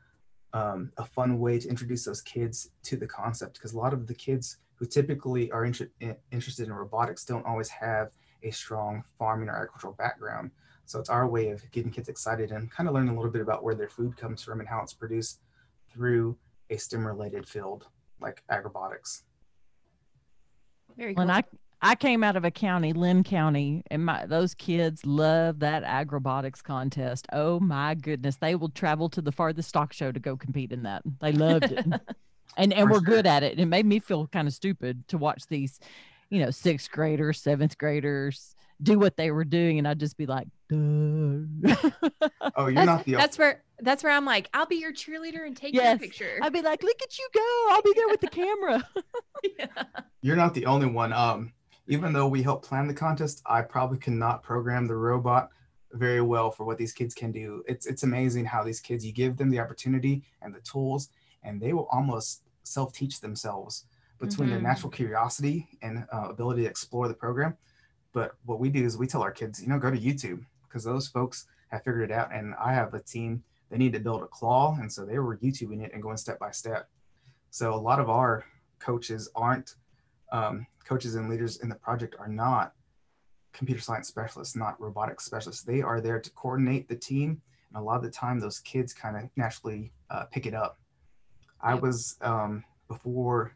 [0.52, 4.06] um, a fun way to introduce those kids to the concept because a lot of
[4.06, 5.90] the kids who typically are inter-
[6.32, 8.10] interested in robotics don't always have
[8.42, 10.50] a strong farming or agricultural background.
[10.86, 13.42] So it's our way of getting kids excited and kind of learning a little bit
[13.42, 15.40] about where their food comes from and how it's produced
[15.92, 16.36] through
[16.70, 17.86] a STEM related field
[18.20, 19.22] like agribotics.
[20.96, 21.22] Very cool.
[21.22, 21.44] When I
[21.82, 26.62] I came out of a county, Lynn County, and my those kids love that agrobotics
[26.62, 27.26] contest.
[27.32, 30.82] Oh my goodness, they will travel to the farthest stock show to go compete in
[30.82, 31.02] that.
[31.20, 31.86] They loved it,
[32.56, 33.00] and and For we're sure.
[33.00, 33.58] good at it.
[33.58, 35.80] It made me feel kind of stupid to watch these,
[36.28, 40.26] you know, sixth graders, seventh graders do what they were doing, and I'd just be
[40.26, 40.76] like, Duh.
[42.56, 45.46] Oh, you're that's, not the that's where that's where I'm like, I'll be your cheerleader
[45.46, 46.38] and take your picture.
[46.42, 47.66] I'd be like, look at you go!
[47.70, 48.88] I'll be there with the camera.
[49.58, 49.66] Yeah.
[50.22, 51.12] you're not the only one.
[51.12, 51.52] Um,
[51.86, 55.50] even though we helped plan the contest, I probably cannot program the robot
[55.92, 57.64] very well for what these kids can do.
[57.66, 61.08] It's it's amazing how these kids you give them the opportunity and the tools,
[61.42, 63.86] and they will almost self-teach themselves
[64.20, 64.64] between their Mhm.
[64.64, 67.56] natural curiosity and uh, ability to explore the program.
[68.12, 70.84] But what we do is we tell our kids, you know, go to YouTube because
[70.84, 72.32] those folks have figured it out.
[72.32, 74.76] And I have a team, they need to build a claw.
[74.78, 76.88] And so they were YouTubing it and going step by step.
[77.50, 78.44] So a lot of our
[78.78, 79.76] coaches aren't,
[80.32, 82.72] um, coaches and leaders in the project are not
[83.52, 85.62] computer science specialists, not robotics specialists.
[85.62, 87.40] They are there to coordinate the team.
[87.68, 90.78] And a lot of the time, those kids kind of naturally uh, pick it up.
[91.60, 93.52] I was, um, before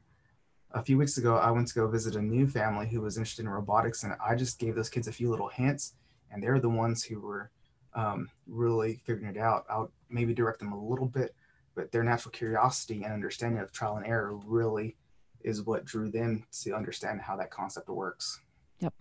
[0.72, 3.43] a few weeks ago, I went to go visit a new family who was interested
[3.43, 5.95] in robotics, and I just gave those kids a few little hints,
[6.31, 7.51] and they're the ones who were
[7.95, 9.64] um, really figuring it out.
[9.70, 11.35] I'll maybe direct them a little bit,
[11.75, 14.97] but their natural curiosity and understanding of trial and error really
[15.45, 18.40] is what drew them to understand how that concept works.
[18.80, 18.95] Yep.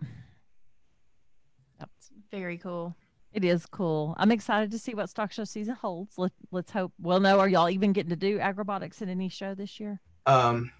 [1.80, 2.94] It's very cool.
[3.32, 4.14] It is cool.
[4.18, 6.16] I'm excited to see what stock show season holds.
[6.16, 6.92] Let, let's hope.
[7.00, 10.00] Well, no, are y'all even getting to do agrobotics in any show this year?
[10.26, 10.70] Um,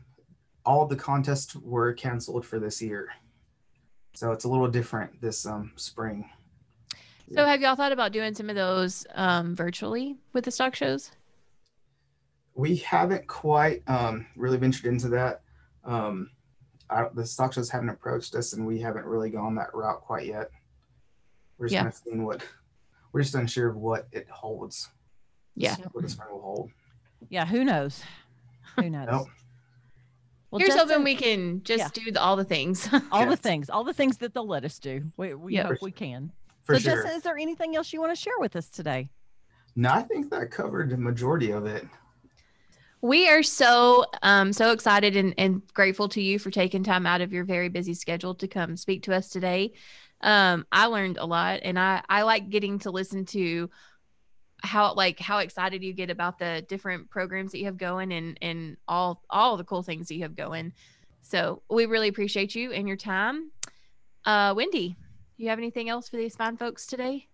[0.65, 3.09] all the contests were canceled for this year,
[4.15, 6.31] so it's a little different this um, spring.
[7.33, 11.11] So have y'all thought about doing some of those um, virtually with the stock shows?
[12.55, 15.43] We haven't quite um, really ventured into that.
[15.85, 16.31] Um,
[16.91, 20.27] I, the stock shows haven't approached us, and we haven't really gone that route quite
[20.27, 20.51] yet.
[21.59, 21.81] We're just Yeah.
[21.81, 22.43] kind of seeing what
[23.13, 24.89] we're just unsure of what it holds.
[25.57, 25.77] Yeah.
[25.93, 26.71] what the spring will hold.
[27.29, 28.03] Yeah, who knows?
[28.77, 29.09] Who knows?
[29.11, 29.29] Nope.
[30.51, 32.05] Well, Here's Justin, hoping we can just yeah.
[32.05, 32.89] do the, all the things.
[33.13, 35.05] all the things, all the things that they'll let us do.
[35.17, 35.69] We, we Yeah.
[35.69, 36.33] hope we can.
[36.65, 36.95] For so, sure.
[36.97, 39.11] Justin, is there anything else you want to share with us today?
[39.77, 41.87] no, I think that covered the majority of it.
[43.05, 47.21] We are so um so excited and, and grateful to you for taking time out
[47.21, 49.75] of your very busy schedule to come speak to us today.
[50.23, 53.69] Um, I learned a lot and I, I like getting to listen to
[54.63, 58.39] how like how excited you get about the different programs that you have going and
[58.41, 60.73] and all all the cool things that you have going.
[61.21, 63.51] So we really appreciate you and your time.
[64.25, 64.97] Uh Wendy,
[65.37, 67.29] you have anything else for these fine folks today?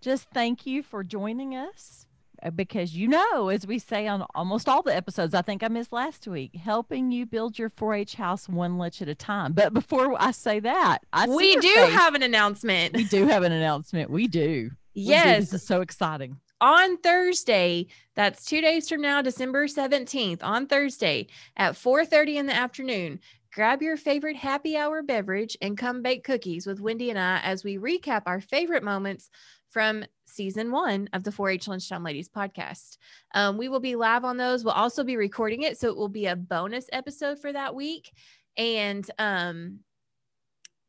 [0.00, 2.06] Just thank you for joining us
[2.54, 5.92] because you know, as we say on almost all the episodes, I think I missed
[5.92, 9.52] last week, helping you build your 4-H house one lunch at a time.
[9.52, 11.92] But before I say that, I we do face.
[11.92, 12.94] have an announcement.
[12.94, 14.10] we do have an announcement.
[14.10, 14.40] We do.
[14.40, 14.70] We do.
[14.94, 15.50] yes.
[15.50, 16.36] This is so exciting.
[16.60, 21.26] on Thursday, that's two days from now, December 17th, on Thursday
[21.56, 23.20] at 4:30 in the afternoon.
[23.52, 27.64] Grab your favorite happy hour beverage and come bake cookies with Wendy and I as
[27.64, 29.30] we recap our favorite moments
[29.70, 30.04] from
[30.36, 32.98] season one of the 4-H Lunchtime Ladies podcast.
[33.34, 34.64] Um, we will be live on those.
[34.64, 35.78] We'll also be recording it.
[35.78, 38.12] So it will be a bonus episode for that week.
[38.56, 39.80] And um,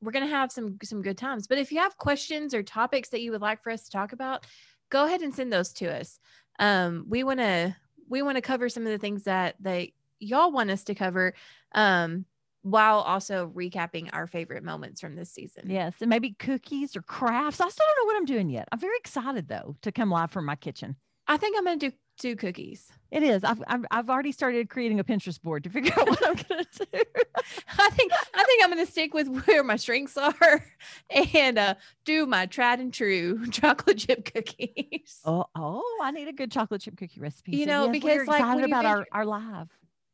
[0.01, 1.47] we're going to have some some good times.
[1.47, 4.13] But if you have questions or topics that you would like for us to talk
[4.13, 4.45] about,
[4.89, 6.19] go ahead and send those to us.
[6.59, 7.75] Um, we want to
[8.09, 9.89] we want to cover some of the things that that
[10.19, 11.33] y'all want us to cover,
[11.73, 12.25] um,
[12.61, 15.69] while also recapping our favorite moments from this season.
[15.69, 17.61] Yes, and maybe cookies or crafts.
[17.61, 18.67] I still don't know what I'm doing yet.
[18.71, 20.95] I'm very excited though to come live from my kitchen.
[21.27, 22.91] I think I'm gonna do do cookies.
[23.11, 23.43] It is.
[23.43, 26.65] I've, I've I've already started creating a Pinterest board to figure out what I'm gonna
[26.73, 26.85] do.
[27.77, 30.65] I think I think I'm gonna stick with where my strengths are
[31.33, 35.21] and uh, do my tried and true chocolate chip cookies.
[35.25, 37.55] oh, oh, I need a good chocolate chip cookie recipe.
[37.55, 39.69] You So know, yes, because, we're like, about our, our live.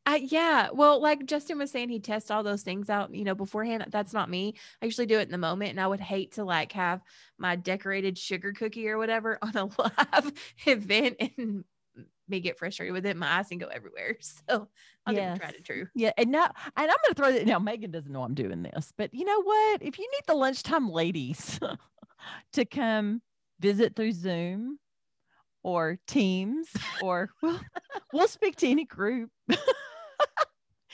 [0.06, 0.68] I, yeah.
[0.72, 3.86] Well, like Justin was saying, he tests all those things out, you know, beforehand.
[3.88, 4.54] That's not me.
[4.82, 5.70] I usually do it in the moment.
[5.70, 7.00] And I would hate to like have
[7.38, 10.32] my decorated sugar cookie or whatever on a live
[10.66, 11.64] event and
[12.28, 13.16] me get frustrated with it.
[13.16, 14.16] My icing go everywhere.
[14.48, 14.68] So
[15.06, 15.38] I'll Yes.
[15.38, 15.86] tried and true.
[15.94, 17.58] Yeah, and now and I'm gonna throw that now.
[17.58, 19.82] Megan doesn't know I'm doing this, but you know what?
[19.82, 21.58] If you need the lunchtime ladies
[22.52, 23.22] to come
[23.60, 24.78] visit through Zoom
[25.62, 26.68] or Teams,
[27.02, 27.60] or well,
[28.12, 29.30] we'll speak to any group.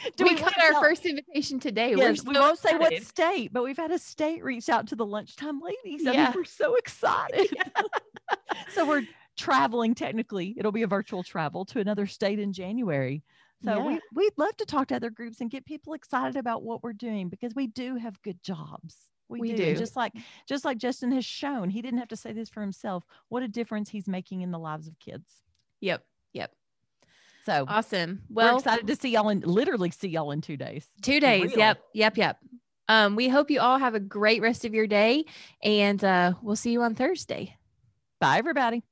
[0.16, 1.94] Do we want got our tell- first invitation today.
[1.94, 4.96] We're Yes, we won't say what state, but we've had a state reach out to
[4.96, 6.06] the lunchtime ladies.
[6.06, 6.24] I Yeah.
[6.26, 7.48] mean, we're so excited.
[8.74, 10.54] so we're traveling technically.
[10.58, 13.22] It'll be a virtual travel to another state in January.
[13.64, 13.84] So Yeah.
[13.86, 16.92] we, we'd love to talk to other groups and get people excited about what we're
[16.94, 18.96] doing because we do have good jobs.
[19.28, 19.56] We, We do.
[19.58, 19.76] Do.
[19.76, 20.12] Just like
[20.48, 23.04] just like Justin has shown, he didn't have to say this for himself.
[23.28, 25.30] What a difference he's making in the lives of kids.
[25.80, 26.02] Yep.
[26.32, 26.52] Yep.
[27.44, 28.22] So Awesome.
[28.28, 30.86] we're Well, excited to see y'all in literally see y'all in two days.
[31.02, 31.54] two days.
[31.56, 31.80] Yep.
[31.94, 32.16] Yep.
[32.16, 32.38] Yep.
[32.88, 35.24] Um, we hope you all have a great rest of your day
[35.62, 37.56] and uh, we'll see you on Thursday.
[38.20, 38.82] Bye everybody.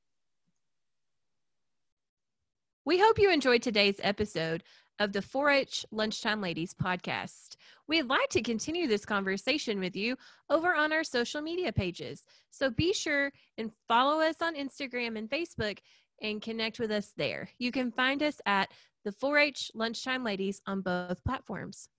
[2.85, 4.63] We hope you enjoyed today's episode
[4.99, 7.55] of the 4-H Lunchtime Ladies podcast.
[7.87, 10.15] We'd like to continue this conversation with you
[10.49, 12.23] over on our social media pages.
[12.51, 15.79] So be sure and follow us on Instagram and Facebook
[16.21, 17.49] and connect with us there.
[17.57, 18.69] You can find us at
[19.05, 21.89] the 4-H Lunchtime Ladies on both platforms.